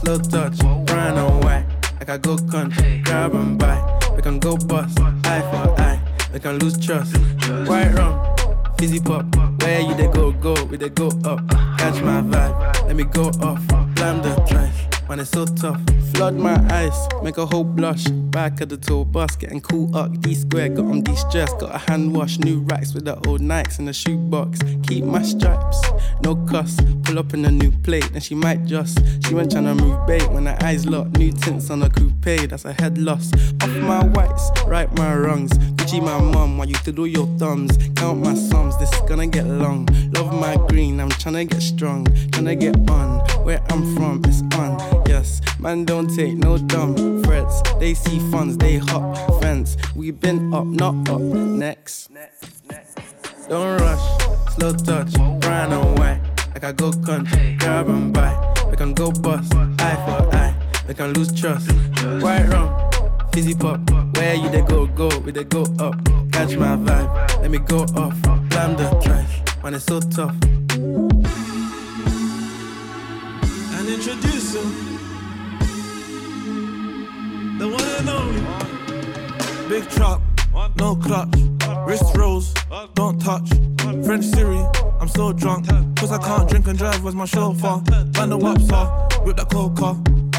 slow 0.00 0.18
touch, 0.18 0.58
brown 0.86 1.16
and 1.16 1.44
white. 1.44 1.64
I 2.08 2.18
go 2.18 2.36
country, 2.36 3.00
grab 3.04 3.34
and 3.34 3.56
buy. 3.56 3.78
We 4.16 4.20
can 4.20 4.40
go 4.40 4.56
bust, 4.56 4.98
eye 5.00 5.40
for 5.50 5.80
eye. 5.80 6.00
We 6.32 6.40
can 6.40 6.58
lose 6.58 6.76
trust. 6.84 7.16
White 7.68 7.94
rum, 7.94 8.18
fizzy 8.78 8.98
pop. 8.98 9.24
Where 9.62 9.80
you 9.80 9.94
they 9.94 10.08
go, 10.08 10.32
go, 10.32 10.54
we 10.64 10.76
they 10.76 10.88
go 10.88 11.06
up. 11.24 11.48
Catch 11.78 12.02
my 12.02 12.20
vibe, 12.20 12.86
let 12.88 12.96
me 12.96 13.04
go 13.04 13.28
off. 13.40 13.64
Blam 13.94 14.22
the 14.22 14.34
trash, 14.48 14.74
man, 15.12 15.20
it's 15.20 15.30
so 15.30 15.44
tough. 15.44 15.78
Flood 16.14 16.36
my 16.36 16.56
eyes, 16.72 17.08
make 17.22 17.36
a 17.36 17.44
whole 17.44 17.64
blush. 17.64 18.04
Back 18.32 18.62
of 18.62 18.70
the 18.70 18.78
tour 18.78 19.04
bus, 19.04 19.36
getting 19.36 19.60
cool 19.60 19.94
up. 19.94 20.18
D 20.20 20.34
square, 20.34 20.70
got 20.70 20.86
on 20.86 21.02
de 21.02 21.14
stress. 21.16 21.52
Got 21.54 21.74
a 21.74 21.78
hand 21.78 22.16
wash, 22.16 22.38
new 22.38 22.60
racks 22.60 22.94
with 22.94 23.04
the 23.04 23.16
old 23.28 23.42
Nikes 23.42 23.78
in 23.78 23.84
the 23.84 23.92
shoebox. 23.92 24.60
Keep 24.88 25.04
my 25.04 25.22
stripes, 25.22 25.82
no 26.22 26.36
cuss. 26.46 26.78
Pull 27.02 27.18
up 27.18 27.34
in 27.34 27.44
a 27.44 27.50
new 27.50 27.70
plate, 27.70 28.08
then 28.12 28.22
she 28.22 28.34
might 28.34 28.64
just. 28.64 28.98
She 29.26 29.34
went 29.34 29.52
tryna 29.52 29.78
move 29.78 30.06
bait 30.06 30.26
when 30.30 30.46
her 30.46 30.56
eyes 30.62 30.86
locked. 30.86 31.18
New 31.18 31.30
tints 31.32 31.68
on 31.68 31.82
a 31.82 31.90
coupe, 31.90 32.48
that's 32.48 32.64
a 32.64 32.72
head 32.72 32.96
loss. 32.96 33.30
Off 33.62 33.76
my 33.90 34.02
whites, 34.06 34.50
right 34.66 34.90
my 34.96 35.14
wrongs. 35.14 35.52
Gucci 35.76 36.00
my 36.00 36.18
mum, 36.18 36.56
while 36.56 36.68
you 36.68 36.76
to 36.86 36.92
do 36.92 37.04
your 37.04 37.26
thumbs. 37.38 37.76
Count 37.96 38.20
my 38.20 38.34
sums, 38.34 38.78
this 38.78 38.90
is 38.90 39.00
gonna 39.00 39.26
get 39.26 39.46
long. 39.46 39.86
Love 40.14 40.32
my 40.32 40.56
green, 40.68 41.00
I'm 41.00 41.10
tryna 41.10 41.50
get 41.50 41.60
strong. 41.60 42.06
Tryna 42.32 42.58
get 42.58 42.90
on, 42.90 43.18
where 43.44 43.62
I'm 43.70 43.94
from, 43.94 44.22
it's 44.24 44.40
on. 44.56 45.01
Yes, 45.12 45.42
man, 45.58 45.84
don't 45.84 46.08
take 46.16 46.38
no 46.38 46.56
dumb 46.56 47.22
threats. 47.22 47.60
They 47.78 47.92
see 47.92 48.18
funds, 48.30 48.56
they 48.56 48.78
hop 48.78 49.42
fence. 49.42 49.76
We 49.94 50.10
been 50.10 50.54
up, 50.54 50.64
not 50.64 51.06
up. 51.10 51.20
Next. 51.20 52.10
Don't 53.46 53.78
rush, 53.78 54.22
slow 54.54 54.72
touch, 54.72 55.12
brown 55.40 55.70
and 55.74 55.98
white. 55.98 56.22
Like 56.54 56.64
I 56.64 56.72
go 56.72 56.92
country, 57.04 57.56
grab 57.60 57.90
and 57.90 58.10
buy. 58.10 58.32
We 58.70 58.76
can 58.78 58.94
go 58.94 59.12
bust, 59.12 59.54
eye 59.54 60.00
for 60.06 60.34
eye. 60.34 60.54
We 60.88 60.94
can 60.94 61.12
lose 61.12 61.30
trust. 61.38 61.70
White 62.22 62.48
rum, 62.48 62.72
fizzy 63.34 63.54
pop. 63.54 63.80
Where 64.16 64.34
you 64.34 64.48
they 64.48 64.62
go, 64.62 64.86
go, 64.86 65.10
we 65.18 65.30
they 65.30 65.44
go 65.44 65.64
up. 65.78 65.94
Catch 66.32 66.56
my 66.56 66.74
vibe, 66.74 67.42
let 67.42 67.50
me 67.50 67.58
go 67.58 67.80
off. 67.96 68.18
Blam 68.48 68.76
the 68.76 68.88
trash, 69.04 69.62
man, 69.62 69.74
it's 69.74 69.84
so 69.84 70.00
tough. 70.00 70.34
and 73.76 73.88
introduce 73.88 74.54
him. 74.54 74.91
The 77.62 77.68
one 77.68 77.80
and 77.80 78.08
only. 78.08 79.68
Big 79.68 79.88
truck, 79.90 80.20
no 80.78 80.96
clutch. 80.96 81.32
Wrist 81.86 82.16
rolls, 82.16 82.52
don't 82.94 83.20
touch. 83.20 83.48
French 84.04 84.24
Siri, 84.24 84.58
I'm 85.00 85.06
so 85.06 85.32
drunk. 85.32 85.68
Cause 85.96 86.10
I 86.10 86.18
can't 86.18 86.48
drink 86.50 86.66
and 86.66 86.76
drive, 86.76 87.04
where's 87.04 87.14
my 87.14 87.24
chauffeur? 87.24 87.80
Ban 88.14 88.30
the 88.30 88.36
wapsa, 88.36 89.24
with 89.24 89.36
the 89.36 89.44
coca. 89.44 89.94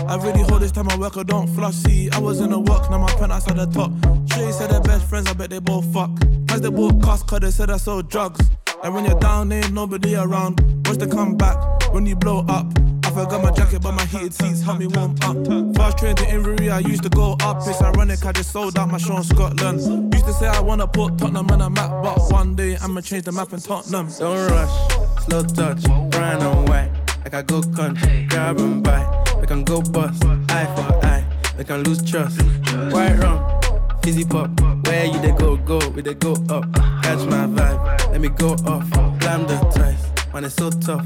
I 0.06 0.18
really 0.18 0.42
hold 0.42 0.64
this 0.64 0.74
time 0.74 0.90
I 0.90 0.98
work, 0.98 1.16
I 1.16 1.24
don't 1.24 1.48
flush. 1.48 1.76
See, 1.76 2.10
I 2.12 2.20
was 2.20 2.42
in 2.42 2.50
the 2.50 2.60
work, 2.60 2.92
now 2.92 2.98
my 2.98 3.14
pen 3.14 3.32
outside 3.32 3.56
the 3.56 3.68
top. 3.68 3.94
Shay 4.34 4.52
said 4.52 4.72
they're 4.72 4.82
best 4.82 5.08
friends, 5.08 5.30
I 5.30 5.34
bet 5.34 5.50
they 5.50 5.60
both 5.60 5.86
fuck. 5.94 6.12
As 6.50 6.60
they 6.60 6.70
both 6.70 7.02
cost, 7.02 7.26
cause 7.28 7.40
they 7.40 7.52
said 7.52 7.70
I 7.70 7.78
sold 7.78 8.10
drugs. 8.10 8.42
And 8.84 8.94
when 8.94 9.06
you're 9.06 9.18
down, 9.18 9.50
ain't 9.54 9.72
nobody 9.72 10.18
around. 10.18 10.60
Watch 10.86 10.98
they 10.98 11.08
come 11.08 11.38
back 11.38 11.56
when 11.94 12.06
you 12.06 12.18
blow 12.18 12.44
up. 12.50 12.68
I 13.18 13.26
got 13.30 13.44
my 13.44 13.52
jacket, 13.52 13.82
but 13.82 13.92
my 13.92 14.06
heated 14.06 14.34
seats 14.34 14.62
help 14.62 14.80
me 14.80 14.88
warm 14.88 15.16
up. 15.24 15.76
Fast 15.76 15.98
train 16.00 16.16
to 16.16 16.30
Inverness, 16.30 16.72
I 16.72 16.80
used 16.80 17.04
to 17.04 17.10
go 17.10 17.38
up. 17.42 17.58
It's 17.68 17.82
ironic, 17.82 18.26
I 18.26 18.32
just 18.32 18.52
sold 18.52 18.78
out 18.78 18.90
my 18.90 18.98
show 18.98 19.18
in 19.18 19.24
Scotland. 19.24 20.14
Used 20.14 20.26
to 20.26 20.34
say 20.34 20.48
I 20.48 20.60
wanna 20.60 20.88
put 20.88 21.18
Tottenham 21.18 21.50
on 21.52 21.62
a 21.62 21.70
map, 21.70 21.92
but 22.04 22.32
one 22.32 22.56
day 22.56 22.78
I'ma 22.82 23.02
change 23.02 23.26
the 23.26 23.32
map 23.32 23.54
in 23.54 23.60
Tottenham. 23.60 24.10
Don't 24.18 24.52
rush, 24.52 25.26
slow 25.26 25.44
touch, 25.44 25.84
brown 26.12 26.42
and 26.42 26.70
white. 26.70 26.92
Like 27.24 27.32
got 27.32 27.48
good 27.48 27.76
country, 27.76 28.26
grab 28.30 28.60
and 28.60 28.84
bite. 28.84 29.38
We 29.40 29.48
can 29.48 29.64
go 29.64 29.82
bust, 29.82 30.24
eye 30.50 30.66
for 30.76 31.06
eye. 31.06 31.26
We 31.58 31.64
can 31.64 31.84
lose 31.84 32.02
trust. 32.04 32.42
White 32.92 33.18
rum, 33.20 33.40
fizzy 34.02 34.26
pop. 34.26 34.50
Where 34.88 35.06
you 35.06 35.20
they 35.20 35.32
go, 35.32 35.58
go, 35.58 35.80
we 35.90 36.02
they 36.02 36.16
go 36.16 36.34
up. 36.50 36.72
Catch 37.04 37.26
my 37.28 37.48
vibe, 37.48 38.12
let 38.12 38.22
me 38.22 38.30
go 38.30 38.54
off. 38.66 38.88
Slam 39.22 39.48
the 39.48 39.58
dice 39.76 40.14
man, 40.34 40.46
it's 40.46 40.56
so 40.56 40.70
tough. 40.70 41.06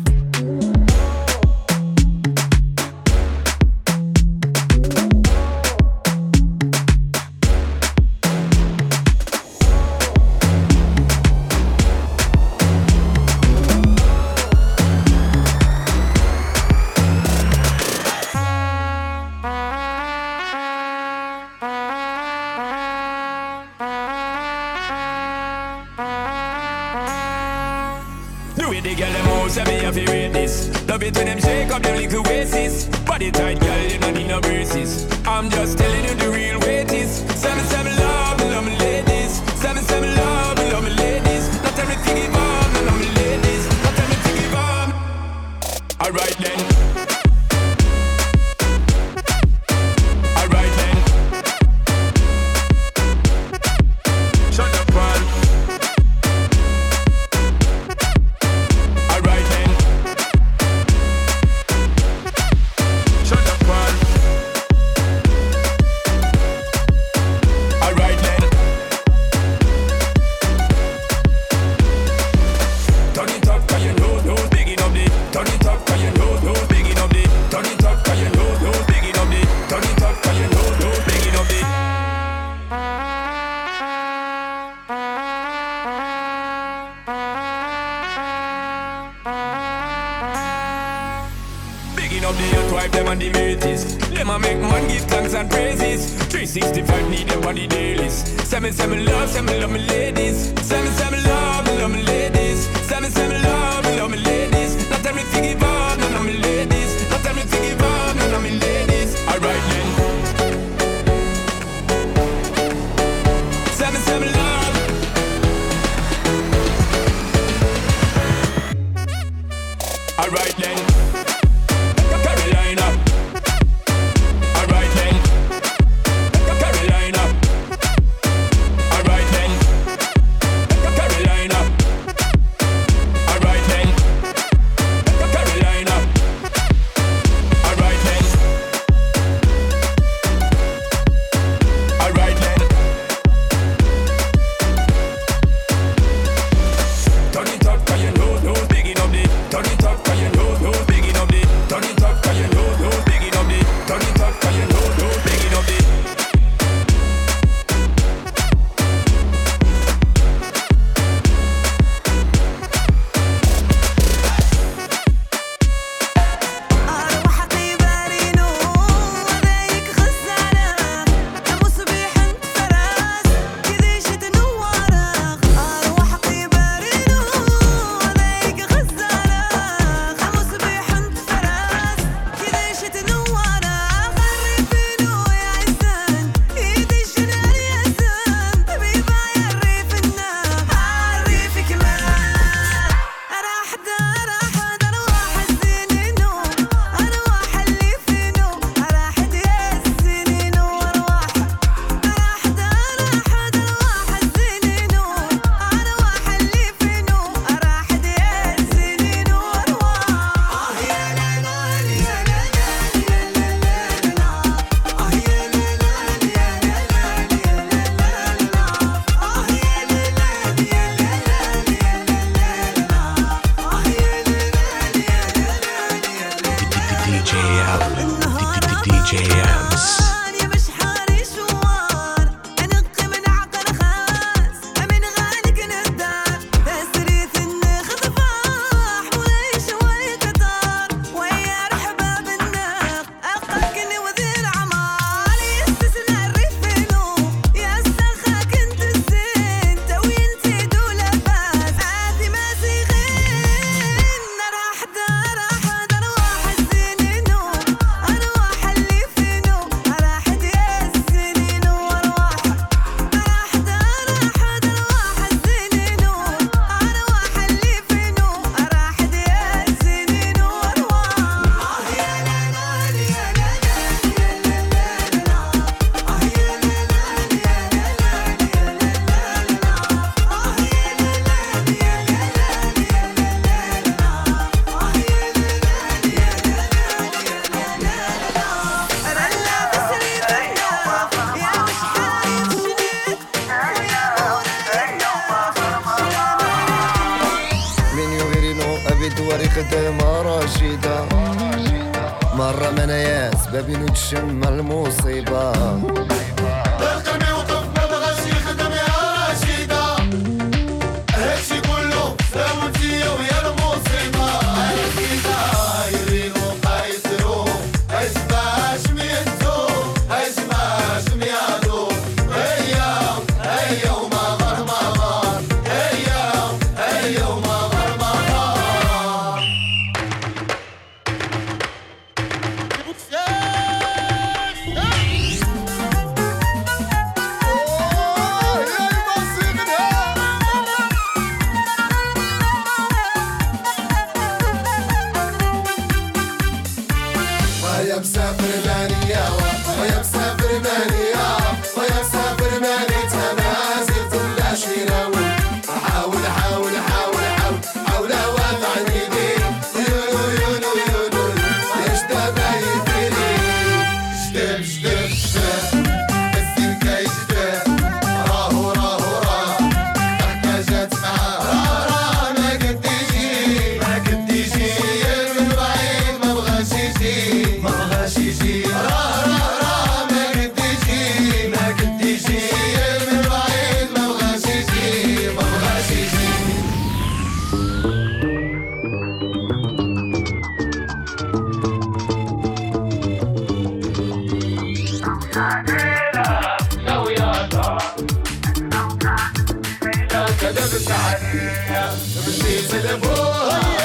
كذبت 400.52 400.92
عليا 400.92 401.92
بنتي 402.16 402.68
سلبوها 402.68 403.77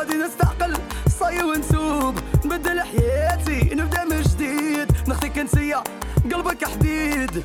غادي 0.00 0.14
نستعقل 0.14 0.76
صاي 1.18 1.42
ونسوب 1.42 2.14
نبدل 2.44 2.80
حياتي 2.80 3.74
نبدا 3.74 4.04
من 4.04 4.22
جديد 4.22 4.92
نخطيك 5.08 5.38
انتيا 5.38 5.84
قلبك 6.32 6.64
حديد 6.64 7.42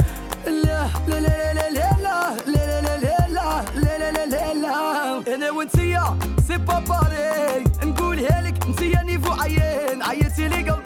لا 0.47 0.87
لا 1.07 1.19
لا 1.19 1.53
لا 1.53 1.69
لا 1.69 1.69
لا 1.69 2.41
لا 2.47 2.81
لا 2.81 2.97
لا 2.97 3.25
لا 3.27 3.65
لا 3.75 3.97
لا 3.99 4.11
لا 4.11 4.25
لا 4.25 4.53
لا 4.53 5.35
أنا 5.35 5.51
وانتيا 5.51 6.17
سي 6.47 6.57
با 6.57 6.79
باري 6.79 7.63
نقولها 7.83 8.41
لك 8.41 8.65
انتيا 8.65 9.03
نيفو 9.03 9.31
عيان 9.41 10.03
عيتي 10.03 10.47
لي 10.47 10.69
قلبي 10.69 10.84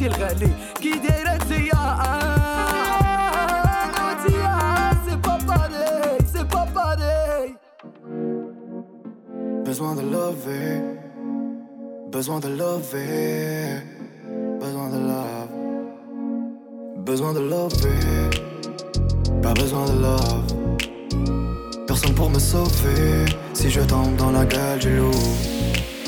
وبعتي 0.00 0.06
الغالي 0.06 0.50
كي 0.82 0.90
دايرة 0.90 1.30
انتيا 1.30 1.82
انتيا 4.10 4.90
سي 5.06 5.16
با 5.16 5.38
باري 5.48 6.18
سي 6.32 6.44
با 6.44 6.64
باري 6.74 7.56
Besoin 9.68 9.94
de 10.00 10.04
lover, 10.14 10.72
besoin 12.16 12.38
de 12.44 12.50
lover, 12.60 13.82
besoin 14.62 14.88
de 14.94 15.00
love, 15.10 15.52
besoin 17.08 17.32
de 17.38 17.42
lover, 17.52 18.30
pas 19.42 19.54
besoin 19.62 19.84
de 19.90 19.96
love. 20.06 20.48
Personne 21.88 22.14
pour 22.14 22.30
me 22.30 22.38
sauver 22.38 23.24
si 23.58 23.68
je 23.68 23.82
tombe 23.92 24.14
dans 24.22 24.32
la 24.38 24.44
gueule 24.52 24.78
du 24.78 24.92
loup. 24.98 25.26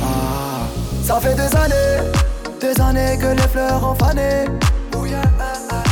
Ah, 0.01 0.62
ça 1.03 1.16
fait 1.25 1.37
des 1.43 1.53
années, 1.64 1.97
des 2.62 2.81
années 2.81 3.14
que 3.23 3.31
les 3.41 3.49
fleurs 3.53 3.83
ont 3.91 3.99
fané. 4.05 4.33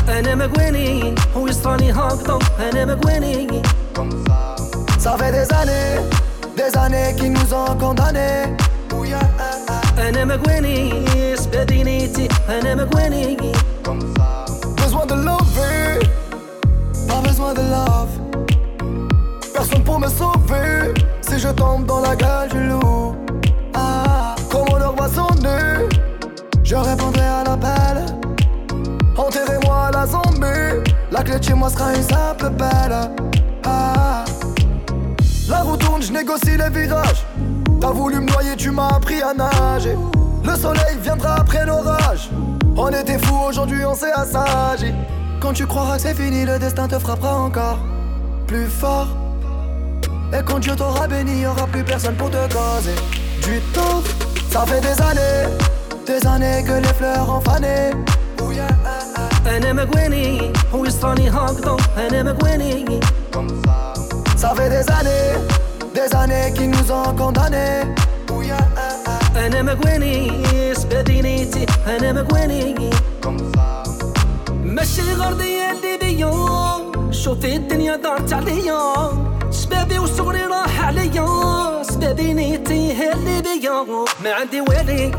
انا 0.08 0.34
مقويني 0.34 1.14
ويصفاني 1.36 1.92
هاكطو 1.92 2.38
انا 2.60 2.84
مقويني 2.84 3.62
Ça 5.04 5.12
fait 5.18 5.32
des 5.38 5.48
années, 5.60 5.92
des 6.60 6.72
années 6.84 7.10
qui 7.18 7.28
nous 7.30 7.48
ont 7.60 7.74
condamnés. 7.82 8.56
انا 9.98 10.24
مقويني 10.24 11.36
سبدينيتي 11.36 12.28
انا 12.48 12.74
مقويني 12.74 13.36
Besoin 14.80 15.06
de 15.12 15.16
lover, 15.28 15.88
pas 17.08 17.20
besoin 17.28 17.52
de 17.60 17.64
love. 17.74 18.14
Personne 19.54 19.84
pour 19.88 19.98
me 20.04 20.08
sauver 20.20 20.94
si 21.26 21.36
je 21.44 21.50
tombe 21.60 21.84
dans 21.90 22.00
la 22.08 22.14
gueule 22.22 22.48
du 22.54 22.60
loup. 22.70 23.06
Ah, 23.74 24.09
je 26.71 26.75
répondrai 26.77 27.25
à 27.25 27.43
l'appel. 27.43 28.05
Enterrez-moi 29.17 29.91
la 29.91 30.07
zombie, 30.07 30.89
la 31.11 31.21
clé 31.21 31.37
de 31.37 31.43
chez 31.43 31.53
moi 31.53 31.69
sera 31.69 31.93
une 31.93 32.03
simple 32.03 32.49
belle. 32.51 32.95
Ah, 33.65 34.23
la 35.49 35.57
roue 35.63 35.75
tourne, 35.75 36.01
je 36.01 36.13
négocie 36.13 36.55
les 36.57 36.69
virages. 36.69 37.25
T'as 37.81 37.91
voulu 37.91 38.21
me 38.21 38.31
noyer, 38.31 38.55
tu 38.55 38.71
m'as 38.71 38.87
appris 38.87 39.21
à 39.21 39.33
nager. 39.33 39.97
Le 40.45 40.55
soleil 40.55 40.97
viendra 41.01 41.41
après 41.41 41.65
l'orage. 41.65 42.29
On 42.77 42.87
était 42.87 43.19
fous, 43.19 43.41
aujourd'hui 43.49 43.83
on 43.83 43.93
s'est 43.93 44.13
assagi. 44.13 44.93
Quand 45.41 45.51
tu 45.51 45.67
croiras 45.67 45.97
que 45.97 46.03
c'est 46.03 46.15
fini, 46.15 46.45
le 46.45 46.57
destin 46.57 46.87
te 46.87 46.97
frappera 46.97 47.35
encore 47.35 47.79
plus 48.47 48.67
fort. 48.67 49.09
Et 50.33 50.41
quand 50.45 50.59
Dieu 50.59 50.73
t'aura 50.77 51.05
béni, 51.05 51.45
aura 51.45 51.67
plus 51.67 51.83
personne 51.83 52.15
pour 52.15 52.29
te 52.29 52.37
causer 52.47 52.95
du 53.43 53.59
tort. 53.73 54.03
Ça 54.49 54.65
fait 54.65 54.79
des 54.79 55.01
années, 55.01 55.49
des 56.05 56.27
années 56.27 56.63
que 56.63 56.73
les 56.85 56.93
fleurs 56.99 57.29
ont 57.29 57.41
fané. 57.41 57.93
أنا 59.47 59.73
مقويني 59.73 60.53
ويصفاني 60.73 61.29
هاكطو 61.29 61.77
أنا 61.97 62.23
مقويني 62.23 62.99
Ça 64.37 64.49
fait 64.55 64.69
des 64.69 64.87
années, 64.97 65.33
des 65.93 66.15
années 66.15 66.53
qui 66.55 66.67
nous 66.67 66.91
ont 66.91 67.13
condamnés. 67.15 67.85
أنا 69.35 69.61
مقويني 69.61 70.31
سبدينيتي 70.75 71.65
أنا 71.87 72.13
مقويني 72.13 72.89
ماشي 74.63 75.13
غردي 75.13 75.71
اللي 75.71 75.97
بيا 76.01 76.31
شوفي 77.11 77.55
الدنيا 77.55 77.95
دارت 77.95 78.33
عليا 78.33 78.79
شبابي 79.51 79.99
وصغري 79.99 80.43
راح 80.45 80.85
عليا 80.85 81.27
سبدينيتي 81.83 82.93
هي 82.93 83.13
اللي 83.13 83.41
بيا 83.41 83.85
ما 84.23 84.33
عندي 84.33 84.61
والي 84.61 85.11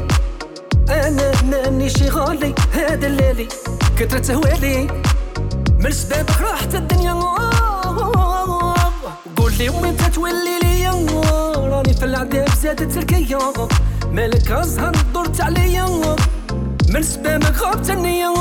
أنا 0.93 1.33
ماني 1.51 1.89
شي 1.91 2.09
غالي 2.09 2.55
هذا 2.73 3.07
الليلي 3.07 3.49
كترت 3.99 4.31
هوالي. 4.31 4.87
من 5.79 5.93
سبابك 5.93 6.41
راحت 6.41 6.75
الدنيا. 6.75 7.13
قول 9.37 9.53
لي 9.59 9.69
وين 9.69 9.97
تتولي 9.97 10.59
ليا 10.63 10.91
راني 11.57 11.95
في 11.95 12.05
العذاب 12.05 12.49
زادت 12.63 12.97
الكيا. 12.97 13.39
مالك 14.13 14.51
ازهر 14.51 14.97
دورت 15.15 15.41
عليا. 15.41 16.17
من 16.89 17.03
سبابك 17.03 17.59
غابت 17.59 17.91
النية. 17.91 18.35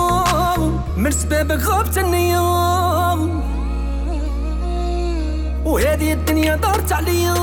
من 0.98 1.12
سبابك 1.12 1.64
غابت 1.64 1.98
النية. 1.98 2.42
وهذه 5.66 6.14
الدنيا 6.14 6.56
دارت 6.56 6.92
عليا. 6.92 7.36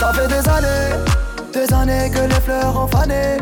Ça 0.00 0.12
fait 0.14 0.28
des 1.53 1.73
années, 1.73 1.73
des 1.73 1.73
années 1.73 2.11
que 2.11 2.21
les 2.33 2.41
fleurs 2.41 2.75
ont 2.83 2.87
fané. 2.87 3.37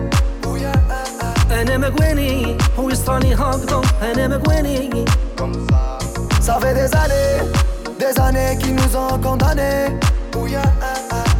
انا 1.51 1.77
مقويني 1.77 2.57
ويصفاني 2.77 3.33
هاكطو 3.35 3.81
انا 4.01 4.27
مقويني 4.27 5.05
Ça 6.41 6.59
fait 6.61 6.73
des 6.73 6.91
années, 7.03 7.35
des 8.03 8.19
années 8.19 8.57
qui 8.61 8.71
nous 8.71 8.91
ont 9.03 9.17
condamnés. 9.25 9.99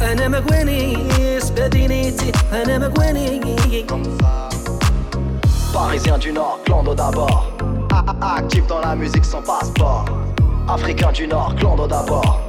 انا 0.02 0.28
مقويني 0.28 0.96
سبدينيتي 1.40 2.32
انا 2.52 2.78
مقويني 2.78 3.56
Parisien 5.74 6.18
du 6.18 6.32
Nord, 6.32 6.60
clando 6.64 6.94
d'abord. 6.94 7.40
Ah, 7.92 8.04
ah, 8.08 8.36
Actif 8.38 8.64
dans 8.68 8.78
la 8.78 8.94
musique 8.94 9.24
sans 9.24 9.42
passeport. 9.42 10.04
Africain 10.68 11.10
du 11.10 11.26
Nord, 11.26 11.56
clando 11.56 11.86
d'abord. 11.88 12.47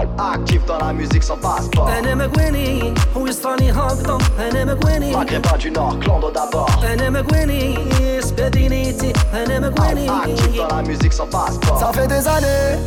Ah, 0.00 0.32
Actif 0.34 0.64
dans 0.66 0.78
la 0.78 0.92
musique 0.92 1.22
sans 1.22 1.36
passeport. 1.36 1.88
انا 1.88 2.14
مقويني 2.14 2.94
ويصفاني 3.16 3.70
هاكطو 3.70 4.18
انا 4.38 4.64
مقويني 4.64 5.12
Maghrébin 5.14 5.56
du 5.58 5.70
Nord, 5.70 5.98
clando 6.04 6.30
d'abord. 6.36 6.84
انا 6.84 7.10
مقويني 7.10 7.78
سبدينيتي 8.20 9.12
انا 9.34 9.68
مقويني 9.68 10.08
Actif 10.08 10.56
dans 10.56 10.76
la 10.76 10.82
musique 10.82 11.12
sans 11.12 11.26
passeport. 11.36 11.78
Ça 11.80 11.92
fait 11.92 12.08
des 12.08 12.26
années, 12.36 12.78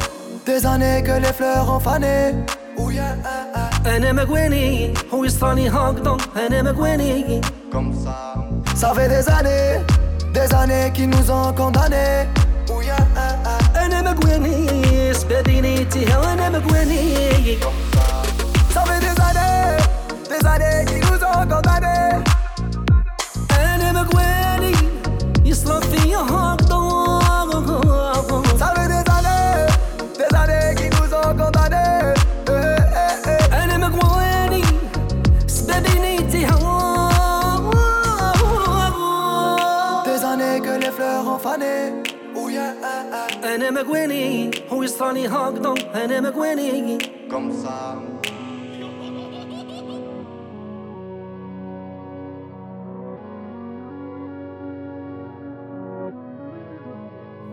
des 0.45 0.65
années 0.65 1.03
que 1.07 1.15
les 1.25 1.33
fleurs 1.39 1.67
ont 1.75 1.79
fané. 1.79 2.33
انا 3.85 4.11
مقويني 4.11 4.93
ويصفاني 5.13 5.69
هاكطو 5.69 6.17
انا 6.47 6.61
مقويني 6.71 7.41
Ça 8.81 8.89
fait 8.95 9.09
des 9.15 9.25
années, 9.37 9.71
des 10.37 10.49
années 10.61 10.87
qui 10.95 11.05
nous 11.13 11.25
ont 11.37 11.51
condamnés. 11.59 12.27
مقويني 12.69 12.99
سبابينيتي 12.99 13.59
وانا 13.75 14.01
مقويني 14.11 14.92
Ça 18.73 18.81
fait 18.85 18.99
des 18.99 19.15
années, 19.27 19.77
des 20.29 20.47
années 20.47 20.85
qui 20.85 20.97
nous 21.05 21.21
ont 21.23 21.45
condamnés. 21.51 22.23
انا 23.51 23.91
مقويني 23.91 24.75
يصرف 25.45 25.89
فيا 25.89 26.17
هكذا 26.19 26.82
eh, 43.53 43.53
eh. 43.53 43.55
انا 43.55 43.71
مقويني 43.71 44.51
هو 44.69 44.83
يصراني 44.83 45.27
هكذا 45.27 45.73
انا 45.95 46.21
مقويني 46.21 46.97
Comme 47.29 47.51
ça. 47.63 47.79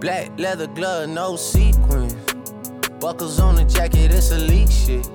Black 0.01 0.31
leather 0.39 0.67
glove, 0.67 1.09
no 1.09 1.37
sequins. 1.37 2.15
Buckles 3.01 3.41
on 3.41 3.57
the 3.57 3.65
jacket, 3.65 4.13
it's 4.13 4.31
elite 4.31 4.71
shit. 4.71 5.07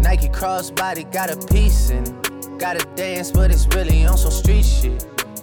Nike 0.00 0.28
crossbody 0.28 1.04
got 1.10 1.30
a 1.30 1.36
piece 1.52 1.90
in 1.90 2.04
it. 2.04 2.58
Gotta 2.58 2.84
dance, 2.96 3.30
but 3.30 3.50
it's 3.50 3.66
really 3.74 4.06
on 4.06 4.16
some 4.16 4.30
street 4.30 4.64
shit. 4.64 5.17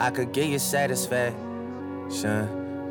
I 0.00 0.10
could 0.10 0.32
get 0.32 0.48
you 0.48 0.60
satisfaction. 0.60 1.34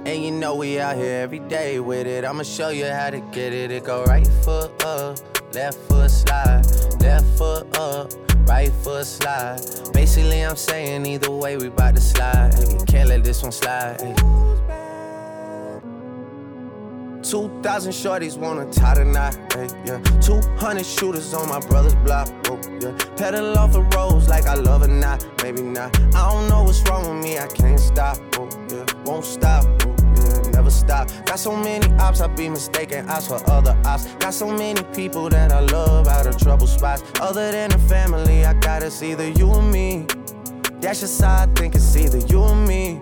And 0.05 0.23
you 0.23 0.31
know 0.31 0.55
we 0.55 0.79
out 0.79 0.97
here 0.97 1.21
every 1.21 1.39
day 1.39 1.79
with 1.79 2.05
it. 2.05 2.25
I'ma 2.25 2.43
show 2.43 2.69
you 2.69 2.85
how 2.85 3.09
to 3.09 3.19
get 3.31 3.53
it. 3.53 3.71
It 3.71 3.85
go 3.85 4.03
right 4.03 4.27
foot 4.43 4.83
up, 4.83 5.17
left 5.53 5.77
foot 5.87 6.11
slide, 6.11 6.65
left 6.99 7.25
foot 7.37 7.77
up, 7.77 8.11
right 8.47 8.71
foot 8.83 9.05
slide. 9.05 9.59
Basically, 9.93 10.41
I'm 10.41 10.57
saying 10.57 11.05
either 11.05 11.31
way, 11.31 11.55
we 11.55 11.69
bout 11.69 11.95
to 11.95 12.01
slide. 12.01 12.53
Can't 12.87 13.07
let 13.07 13.23
this 13.23 13.41
one 13.41 13.53
slide. 13.53 14.01
2,000 17.30 17.91
shorties 17.91 18.38
wanna 18.38 18.71
tie 18.71 18.95
the 18.95 19.03
knot, 19.03 19.36
hey, 19.53 19.67
yeah. 19.86 19.99
200 20.21 20.86
shooters 20.86 21.34
on 21.34 21.49
my 21.49 21.59
brother's 21.59 21.95
block, 21.95 22.30
oh, 22.49 22.57
yeah. 22.80 22.93
Pedal 23.17 23.57
off 23.57 23.73
the 23.73 23.82
roads 23.82 24.30
like 24.30 24.45
I 24.45 24.53
love 24.53 24.84
or 24.84 24.88
not, 24.88 25.28
maybe 25.43 25.61
not. 25.61 25.93
I 26.15 26.32
don't 26.32 26.47
know 26.47 26.63
what's 26.63 26.82
wrong 26.88 27.03
with 27.03 27.23
me, 27.25 27.38
I 27.38 27.47
can't 27.47 27.80
stop, 27.80 28.17
oh, 28.38 28.47
yeah. 28.69 28.86
Won't 29.03 29.25
stop, 29.25 29.65
oh, 29.86 29.95
yeah. 30.15 30.51
Never 30.51 30.69
stop. 30.69 31.09
Got 31.25 31.39
so 31.39 31.53
many 31.53 31.86
ops, 31.99 32.21
I 32.21 32.28
be 32.28 32.47
mistaken 32.47 33.09
ops 33.09 33.28
for 33.28 33.41
other 33.49 33.78
ops. 33.84 34.05
Got 34.15 34.34
so 34.34 34.49
many 34.49 34.82
people 34.95 35.28
that 35.30 35.51
I 35.51 35.59
love 35.59 36.07
out 36.07 36.28
of 36.28 36.38
trouble 36.38 36.67
spots. 36.67 37.03
Other 37.19 37.51
than 37.51 37.71
the 37.71 37.80
family, 37.80 38.45
I 38.45 38.53
gotta 38.53 38.89
see 38.89 39.11
either 39.11 39.30
you 39.32 39.49
or 39.49 39.61
me. 39.61 40.05
That's 40.80 41.01
just 41.01 41.21
how 41.21 41.43
I 41.43 41.47
think 41.55 41.75
it's 41.75 41.95
either 41.97 42.19
you 42.19 42.39
or 42.39 42.55
me. 42.55 43.01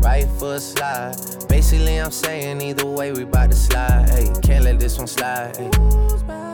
right 0.00 0.28
foot 0.38 0.62
slide. 0.62 1.16
Basically, 1.48 1.96
I'm 1.96 2.10
saying 2.10 2.60
either 2.60 2.86
way, 2.86 3.12
we 3.12 3.24
bout 3.24 3.50
to 3.50 3.56
slide. 3.56 4.08
Hey, 4.10 4.32
can't 4.42 4.64
let 4.64 4.78
this 4.78 4.98
one 4.98 5.06
slide. 5.06 5.56
Hey. 5.56 6.49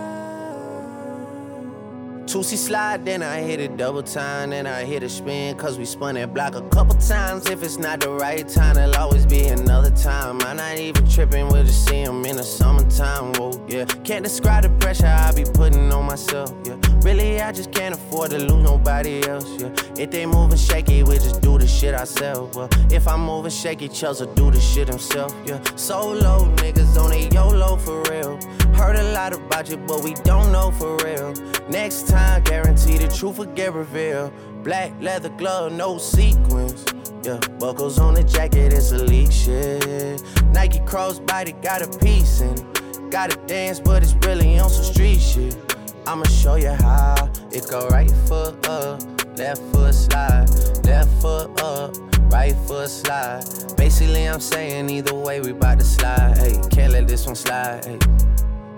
Toosie 2.27 2.57
slide, 2.57 3.05
then 3.05 3.23
I 3.23 3.41
hit 3.41 3.61
it 3.61 3.77
double 3.77 4.03
time, 4.03 4.51
then 4.51 4.67
I 4.67 4.85
hit 4.85 5.05
a 5.05 5.09
spin, 5.09 5.57
cause 5.57 5.79
we 5.79 5.85
spun 5.85 6.17
that 6.17 6.35
block 6.35 6.57
a 6.57 6.63
couple 6.71 6.97
times. 6.97 7.49
If 7.49 7.63
it's 7.63 7.79
not 7.79 8.01
the 8.01 8.11
right 8.11 8.47
time, 8.49 8.75
there'll 8.75 8.97
always 8.97 9.25
be 9.25 9.47
another 9.47 9.91
time. 9.91 10.41
I'm 10.43 10.57
not 10.57 10.77
even 10.77 11.09
tripping, 11.09 11.49
we'll 11.49 11.63
just 11.63 11.87
see 11.89 12.03
'em 12.03 12.27
in 12.27 12.37
the 12.37 12.43
summertime, 12.43 13.33
whoa, 13.35 13.53
yeah. 13.69 13.85
Can't 14.03 14.25
describe 14.25 14.65
the 14.65 14.71
pressure 14.81 15.07
I 15.07 15.31
be 15.33 15.45
putting 15.45 15.93
on 15.93 16.05
myself, 16.05 16.53
yeah. 16.65 16.75
Really, 17.03 17.41
I 17.41 17.53
just 17.53 17.71
can't 17.71 17.95
afford 17.95 18.33
to 18.33 18.39
lose 18.39 18.63
nobody 18.71 19.27
else, 19.29 19.49
yeah. 19.59 19.71
If 19.97 20.11
they 20.11 20.27
moving 20.27 20.59
shaky, 20.59 21.05
we 21.05 21.19
just 21.19 21.41
do 21.43 21.59
the 21.59 21.69
shit 21.69 21.95
ourselves, 21.95 22.57
well. 22.57 22.69
If 22.91 23.07
I'm 23.07 23.21
moving 23.25 23.53
shaky, 23.53 23.89
Chubbs 23.89 24.19
will 24.21 24.35
do 24.35 24.51
the 24.51 24.61
shit 24.61 24.89
himself, 24.89 25.33
yeah. 25.45 25.61
Solo 25.77 26.53
niggas 26.57 26.97
on 27.01 27.13
a 27.13 27.29
real. 27.29 27.46
About 29.33 29.69
you, 29.69 29.77
but 29.77 30.05
we 30.05 30.15
don't 30.15 30.53
know 30.53 30.71
for 30.71 30.97
real. 30.99 31.35
Next 31.69 32.07
time, 32.07 32.45
guarantee 32.45 32.97
the 32.97 33.09
truth 33.09 33.39
will 33.39 33.47
get 33.47 33.75
revealed. 33.75 34.33
Black 34.63 34.93
leather 35.01 35.31
glove, 35.31 35.73
no 35.73 35.99
sequins. 35.99 36.85
Yeah, 37.25 37.41
buckles 37.59 37.99
on 37.99 38.15
the 38.15 38.23
jacket, 38.23 38.73
it's 38.73 38.93
elite 38.93 39.33
shit. 39.33 40.23
Nike 40.53 40.79
crossbody 40.81 41.61
got 41.61 41.83
a 41.83 41.99
piece 41.99 42.41
in 42.41 42.51
it. 42.51 43.11
Gotta 43.11 43.37
dance, 43.47 43.81
but 43.81 44.05
it's 44.05 44.15
really 44.25 44.61
on 44.61 44.71
some 44.71 44.85
street 44.85 45.21
shit. 45.21 45.57
I'ma 46.07 46.25
show 46.27 46.55
you 46.55 46.71
how. 46.71 47.29
It 47.51 47.67
go 47.69 47.89
right 47.89 48.11
foot 48.29 48.65
up, 48.69 49.03
left 49.37 49.61
foot 49.73 49.93
slide, 49.93 50.49
left 50.85 51.11
foot 51.21 51.61
up, 51.63 51.97
right 52.33 52.55
foot 52.69 52.89
slide. 52.89 53.43
Basically, 53.77 54.29
I'm 54.29 54.41
saying 54.41 54.89
either 54.89 55.15
way, 55.15 55.41
we 55.41 55.53
bout 55.53 55.81
to 55.81 55.85
slide. 55.85 56.39
Hey, 56.39 56.61
can't 56.71 56.93
let 56.93 57.09
this 57.09 57.27
one 57.27 57.35
slide. 57.35 57.85
Hey. 57.85 57.99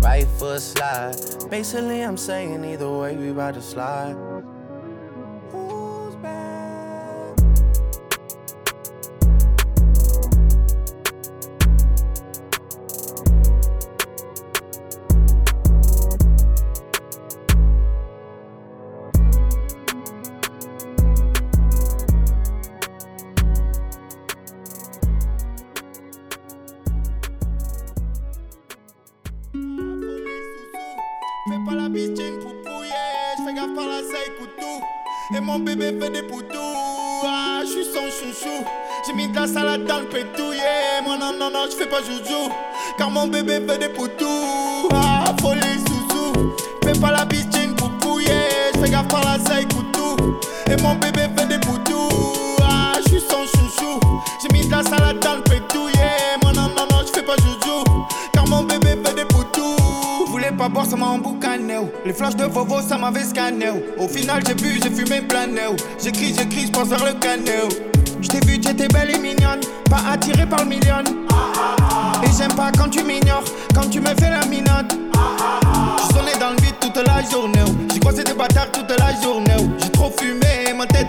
right 0.00 0.26
foot 0.38 0.60
slide. 0.60 1.14
Basically, 1.50 2.02
I'm 2.02 2.16
saying 2.16 2.64
either 2.64 2.90
way, 2.90 3.16
we 3.16 3.30
about 3.30 3.54
to 3.54 3.62
slide. 3.62 4.16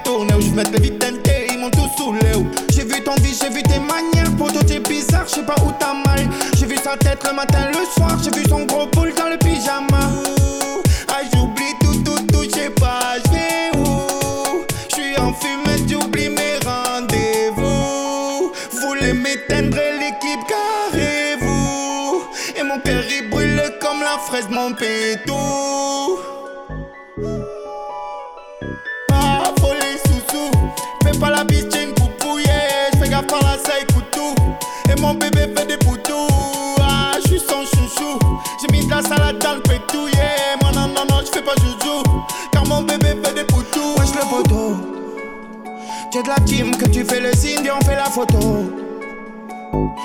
Tournée. 0.04 0.34
oh. 0.36 0.42
Je 0.42 0.52
mets 0.52 0.64
les 0.64 0.80
vides 0.80 1.00
teintés, 1.00 1.48
ils 1.52 1.60
m'ont 1.60 1.70
tous 1.70 1.90
saoulé. 1.98 2.32
J'ai 2.72 2.84
vu 2.84 3.04
ton 3.04 3.16
vie, 3.16 3.36
j'ai 3.40 3.50
vu 3.50 3.64
tes 3.64 3.80
manières. 3.80 4.36
Poto, 4.38 4.64
t'es 4.64 4.80
bizarre, 4.80 5.26
je 5.28 5.36
sais 5.36 5.44
pas 5.44 5.56
où 5.66 5.72
t'as 5.80 5.94
mal. 5.94 6.28
J'ai 6.58 6.66
vu 6.66 6.78
sa 6.78 6.96
tête 6.98 7.24
le 7.28 7.36
matin, 7.36 7.68
le 7.70 7.86
soir. 7.96 8.18
J'ai 8.24 8.32
vu 8.32 8.44
son 8.48 8.66
gros 8.66 8.88
boule 8.88 9.14
dans 9.16 9.30
le 9.30 9.38
pyjama. 9.38 10.10
Ah, 11.08 11.22
j'oublie 11.34 11.74
tout, 11.82 12.04
tout, 12.04 12.22
tout, 12.32 12.44
je 12.44 12.50
sais 12.50 12.70
pas, 12.70 13.18
je 13.26 13.32
vais 13.32 13.78
où. 13.78 14.66
Je 14.90 14.96
suis 14.96 15.18
en 15.18 15.34
fumée, 15.34 15.88
j'oublie 15.88 16.30
mes 16.30 16.58
rendez-vous. 16.66 18.52
Voulez 18.82 19.14
m'éteindre 19.14 19.78
l'équipe, 20.00 20.46
carrez-vous. 20.48 22.24
Et 22.58 22.64
mon 22.64 22.80
cœur 22.80 23.04
il 23.10 23.30
brûle 23.30 23.62
comme 23.82 24.00
la 24.02 24.18
fraise, 24.20 24.48
mon 24.50 24.74
pétou. 24.74 26.09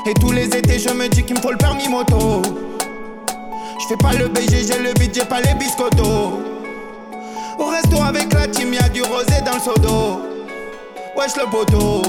Et 0.06 0.12
tous 0.12 0.32
les 0.32 0.44
étés, 0.44 0.78
je 0.78 0.90
me 0.90 1.08
dis 1.08 1.22
qu'il 1.22 1.34
me 1.36 1.40
faut 1.40 1.50
le 1.50 1.56
permis 1.56 1.88
moto. 1.88 2.42
Je 3.80 3.86
fais 3.88 3.96
pas 3.96 4.12
le 4.12 4.28
BG, 4.28 4.66
j'ai 4.66 4.78
le 4.78 4.92
j'ai 5.12 5.24
pas 5.24 5.40
les 5.40 5.54
biscottos. 5.54 6.42
Au 7.58 7.64
resto 7.66 8.02
avec 8.02 8.32
la 8.34 8.46
team, 8.48 8.74
y'a 8.74 8.88
du 8.90 9.02
rosé 9.02 9.40
dans 9.46 9.52
le 9.54 9.80
d'eau. 9.80 10.20
Wesh 11.16 11.36
le 11.36 11.48
poteau. 11.50 12.02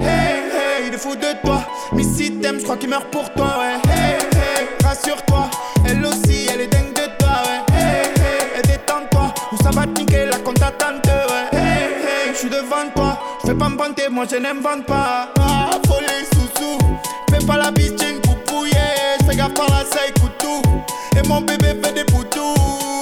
Hey, 0.00 0.50
hey, 0.52 0.88
il 0.88 0.94
est 0.94 0.98
fou 0.98 1.16
de 1.16 1.40
toi. 1.42 1.62
Mais 1.92 2.02
si 2.02 2.32
t'aimes, 2.32 2.58
je 2.58 2.64
crois 2.64 2.76
qu'il 2.76 2.90
meurt 2.90 3.06
pour 3.10 3.32
toi, 3.32 3.54
ouais. 3.60 3.90
Hey, 3.90 4.18
hey, 4.34 4.68
rassure-toi. 4.84 5.48
Elle 5.86 6.04
aussi, 6.04 6.46
elle 6.52 6.62
est 6.62 6.66
dingue 6.66 6.92
de 6.92 7.06
toi, 7.18 7.36
ouais. 7.46 7.74
Hey, 7.74 8.12
hey, 8.56 8.62
détends-toi. 8.62 9.32
Ou 9.52 9.62
ça 9.62 9.70
va 9.70 9.86
te 9.86 9.98
niquer 9.98 10.26
la 10.26 10.38
compte 10.38 10.60
attente, 10.60 11.06
ouais. 11.06 11.58
Hey, 11.58 12.28
hey, 12.28 12.32
je 12.32 12.38
suis 12.38 12.50
devant 12.50 12.90
toi. 12.94 13.18
Je 13.42 13.48
fais 13.48 13.54
pas 13.54 13.68
me 13.68 13.78
vanter, 13.78 14.08
moi 14.10 14.24
je 14.30 14.36
n'invente 14.36 14.84
pas. 14.86 15.28
Ah, 15.38 15.70
folie 15.86 16.33
Fais 17.44 17.48
pas 17.48 17.58
la 17.58 17.72
t'es 17.72 18.10
une 18.10 18.20
poupouille. 18.22 18.70
Fais 19.28 19.36
gaffe 19.36 19.52
par 19.52 19.68
la 19.68 19.84
saille, 19.84 20.12
couteau. 20.18 20.62
Et 21.14 21.28
mon 21.28 21.42
bébé 21.42 21.76
fait 21.82 21.92
des 21.92 22.04
boutous. 22.04 22.54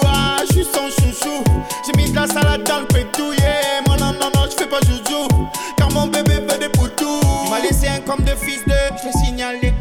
Ah, 0.04 0.38
je 0.48 0.54
suis 0.54 0.64
son 0.64 0.88
chouchou. 0.88 1.44
J'ai 1.86 1.92
mis 1.96 2.10
de 2.10 2.16
la 2.16 2.26
salade 2.26 2.64
dans 2.64 2.80
le 2.80 2.86
pétou, 2.86 3.32
yeah. 3.34 3.82
Moi, 3.86 3.96
non, 3.98 4.12
non, 4.14 4.30
non, 4.34 4.48
je 4.50 4.56
fais 4.56 4.66
pas 4.66 4.80
joujou. 4.80 5.28
Car 5.76 5.92
mon 5.92 6.08
bébé 6.08 6.42
fait 6.48 6.58
des 6.58 6.68
boutous. 6.70 7.20
Il 7.44 7.50
m'a 7.50 7.60
laissé 7.60 7.86
un 7.86 8.00
comme 8.00 8.24
de 8.24 8.34
fils 8.34 8.64
de. 8.66 8.74
Je 9.00 9.06
l'ai 9.06 9.24
signalé. 9.24 9.72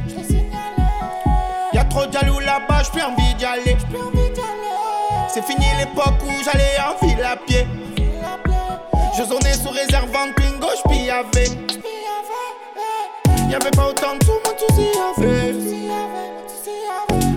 Y'a 1.74 1.84
trop 1.86 2.06
de 2.06 2.14
jaloux 2.14 2.40
là-bas, 2.40 2.84
j'ai 2.84 2.92
plus 2.92 3.02
envie 3.02 3.34
d'y 3.34 3.46
aller. 3.46 3.78
C'est 5.28 5.44
fini 5.44 5.66
l'époque 5.80 6.22
où 6.24 6.44
j'allais 6.44 6.78
en 6.80 7.04
ville 7.04 7.24
à 7.24 7.36
pied. 7.36 7.66
Je 9.18 9.24
zonnais 9.24 9.54
sous 9.54 9.72
réserve 9.72 10.10
en 10.16 10.32
Twingo, 10.34 10.68
j'pillavais. 10.86 11.50
Y'avait 13.52 13.72
pas 13.72 13.90
autant 13.90 14.16
de 14.16 14.24
sous, 14.24 14.40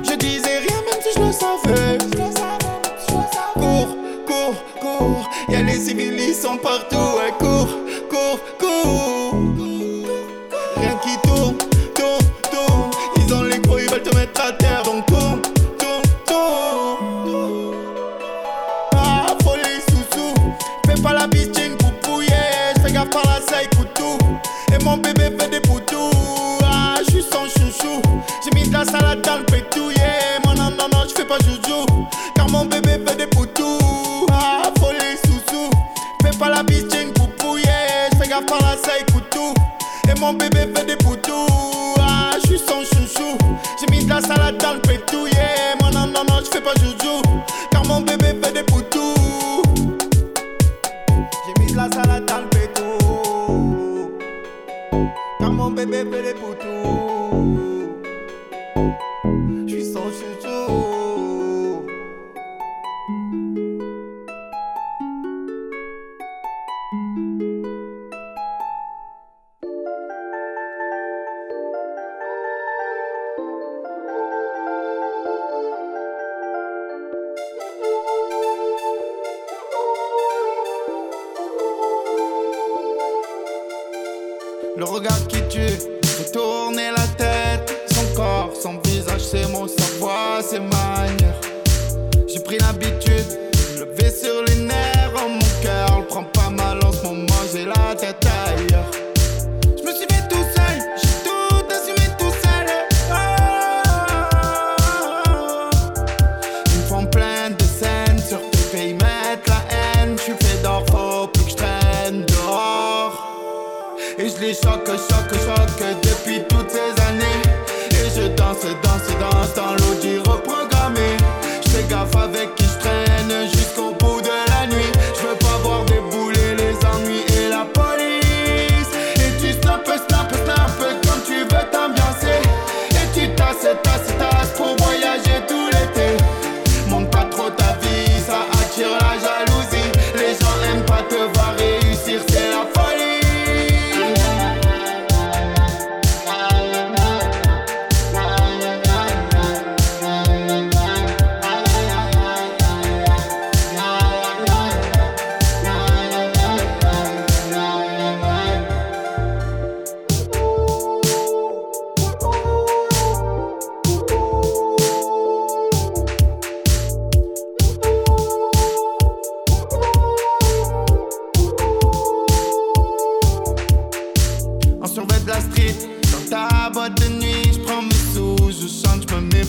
Je 0.03 0.15
disais 0.17 0.59
rien 0.59 0.81
même 0.87 1.01
si 1.03 1.11
je 1.15 1.21
le 1.21 1.33
savais. 1.33 1.99
Cours, 3.55 3.97
cours, 4.27 4.57
cours. 4.81 5.31
Y'a 5.49 5.63
les 5.63 5.79
civils, 5.79 6.19
ils 6.19 6.35
sont 6.35 6.57
partout. 6.57 7.14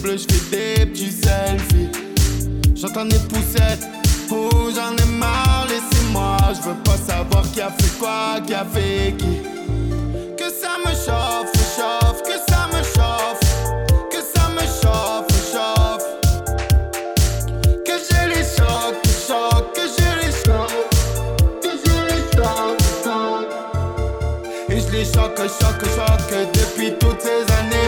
Bleu, 0.05 0.17
je 0.17 0.27
fais 0.33 0.77
des 0.77 0.85
petits 0.85 1.11
selfies. 1.11 1.89
J'entends 2.75 3.05
des 3.05 3.19
poussettes, 3.29 3.85
oh 4.31 4.69
j'en 4.75 4.95
ai 4.95 5.09
marre, 5.09 5.65
laissez-moi. 5.67 6.37
Je 6.55 6.69
veux 6.69 6.79
pas 6.83 6.97
savoir 6.97 7.43
qui 7.51 7.61
a 7.61 7.71
fait 7.71 7.97
quoi, 7.99 8.39
qui 8.45 8.53
a 8.53 8.65
fait 8.65 9.15
qui. 9.17 9.41
Que 10.37 10.49
ça 10.61 10.73
me 10.83 10.91
chauffe, 11.05 11.51
chauffe, 11.75 12.21
que 12.23 12.37
ça 12.49 12.67
me 12.73 12.81
chauffe. 12.93 13.45
Que 14.11 14.21
ça 14.33 14.45
me 14.55 14.63
chauffe, 14.79 15.31
chauffe. 15.51 16.07
Que 17.87 17.95
j'ai 18.07 18.25
les 18.33 18.45
chocs, 18.55 19.01
chocs, 19.27 19.73
que 19.73 19.85
j'ai 19.95 20.13
les 20.21 20.33
chocs. 20.43 20.83
Que 21.63 21.71
j'ai 21.81 21.99
les 22.11 22.23
chocs, 22.35 22.83
chocs. 23.03 23.53
Et 24.69 24.79
je 24.79 24.89
les 24.91 25.05
choque, 25.05 25.37
choque, 25.59 25.85
choque 25.95 26.35
depuis 26.53 26.93
toutes 26.99 27.21
ces 27.21 27.41
années. 27.59 27.84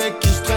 Avec 0.00 0.24
jusqu'au 0.24 0.47